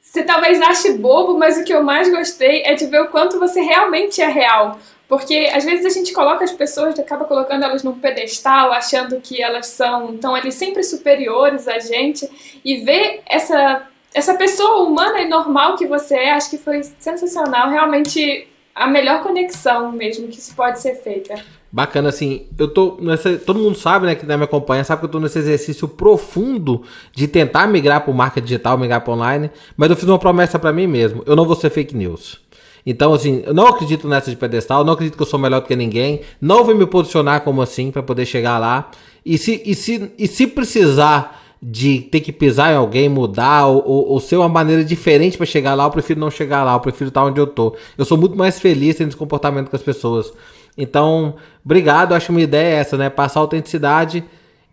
[0.00, 3.38] Você talvez ache bobo, mas o que eu mais gostei é de ver o quanto
[3.38, 4.78] você realmente é real.
[5.12, 9.42] Porque às vezes a gente coloca as pessoas, acaba colocando elas num pedestal, achando que
[9.42, 12.26] elas são estão ali sempre superiores a gente,
[12.64, 17.68] e ver essa, essa pessoa humana e normal que você é, acho que foi sensacional.
[17.68, 21.34] Realmente a melhor conexão mesmo que isso pode ser feita.
[21.70, 23.36] Bacana, assim, eu tô nessa.
[23.36, 26.84] Todo mundo sabe, né, que me acompanha, sabe que eu tô nesse exercício profundo
[27.14, 30.72] de tentar migrar para marca digital, migrar para online, mas eu fiz uma promessa para
[30.72, 32.41] mim mesmo: eu não vou ser fake news.
[32.84, 35.66] Então, assim, eu não acredito nessa de pedestal, não acredito que eu sou melhor do
[35.66, 38.90] que ninguém, não vou me posicionar como assim para poder chegar lá.
[39.24, 43.84] E se, e, se, e se precisar de ter que pisar em alguém, mudar, ou,
[43.86, 46.80] ou, ou ser uma maneira diferente para chegar lá, eu prefiro não chegar lá, eu
[46.80, 47.76] prefiro estar onde eu tô.
[47.96, 50.32] Eu sou muito mais feliz tendo esse comportamento com as pessoas.
[50.76, 53.08] Então, obrigado, acho uma ideia é essa, né?
[53.08, 54.24] Passar autenticidade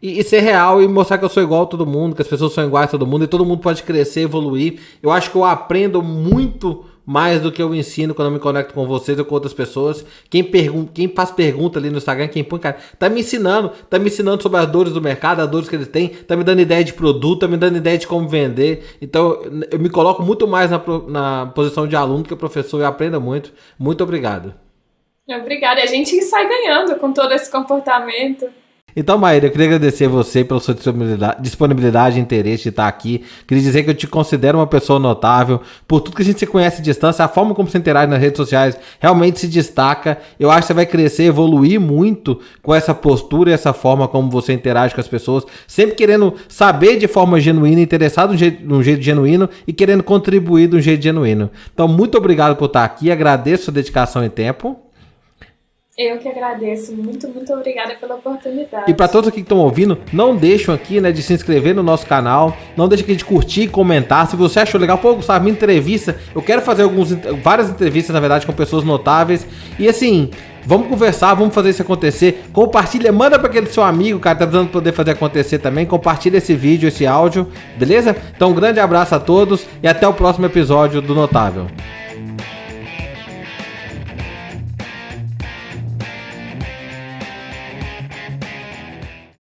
[0.01, 2.28] e, e, ser real e mostrar que eu sou igual a todo mundo, que as
[2.28, 4.80] pessoas são iguais a todo mundo e todo mundo pode crescer, evoluir.
[5.03, 8.72] Eu acho que eu aprendo muito mais do que eu ensino quando eu me conecto
[8.72, 10.05] com vocês ou com outras pessoas.
[10.30, 13.97] Quem, pergunta, quem faz pergunta ali no Instagram, quem põe, cara, tá me ensinando, tá
[13.97, 16.62] me ensinando sobre as dores do mercado, as dores que eles têm, tá me dando
[16.62, 18.97] ideia de produto, tá me dando ideia de como vender.
[19.01, 19.41] Então,
[19.72, 23.51] eu me coloco muito mais na, na posição de aluno que professor e aprendo muito.
[23.80, 24.53] Muito obrigado.
[25.28, 25.82] Obrigada.
[25.82, 28.45] A gente sai ganhando com todo esse comportamento.
[29.00, 30.76] Então, Maíra, eu queria agradecer você pela sua
[31.39, 33.24] disponibilidade e interesse de estar aqui.
[33.47, 35.62] Queria dizer que eu te considero uma pessoa notável.
[35.88, 38.20] Por tudo que a gente se conhece à distância, a forma como você interage nas
[38.20, 40.18] redes sociais realmente se destaca.
[40.38, 44.30] Eu acho que você vai crescer, evoluir muito com essa postura e essa forma como
[44.30, 45.45] você interage com as pessoas.
[45.66, 49.72] Sempre querendo saber de forma genuína, interessado de um jeito, de um jeito genuíno e
[49.72, 51.50] querendo contribuir de um jeito genuíno.
[51.74, 53.10] Então, muito obrigado por estar aqui.
[53.10, 54.89] Agradeço a sua dedicação e tempo.
[56.02, 56.95] Eu que agradeço.
[56.95, 58.89] Muito, muito obrigada pela oportunidade.
[58.89, 61.84] E para todos aqui que estão ouvindo, não deixam aqui, né, de se inscrever no
[61.84, 62.56] nosso canal.
[62.78, 64.26] Não deixem aqui de curtir comentar.
[64.26, 66.16] Se você achou legal, pô, Gustavo, minha entrevista.
[66.34, 67.12] Eu quero fazer alguns,
[67.43, 69.45] várias entrevistas, na verdade, com pessoas notáveis.
[69.78, 70.30] E assim,
[70.66, 72.43] Vamos conversar, vamos fazer isso acontecer.
[72.52, 75.86] Compartilha, manda para aquele seu amigo, cara, tá precisando poder fazer acontecer também.
[75.86, 77.47] Compartilha esse vídeo, esse áudio,
[77.78, 78.16] beleza?
[78.36, 81.68] Então, um grande abraço a todos e até o próximo episódio do Notável.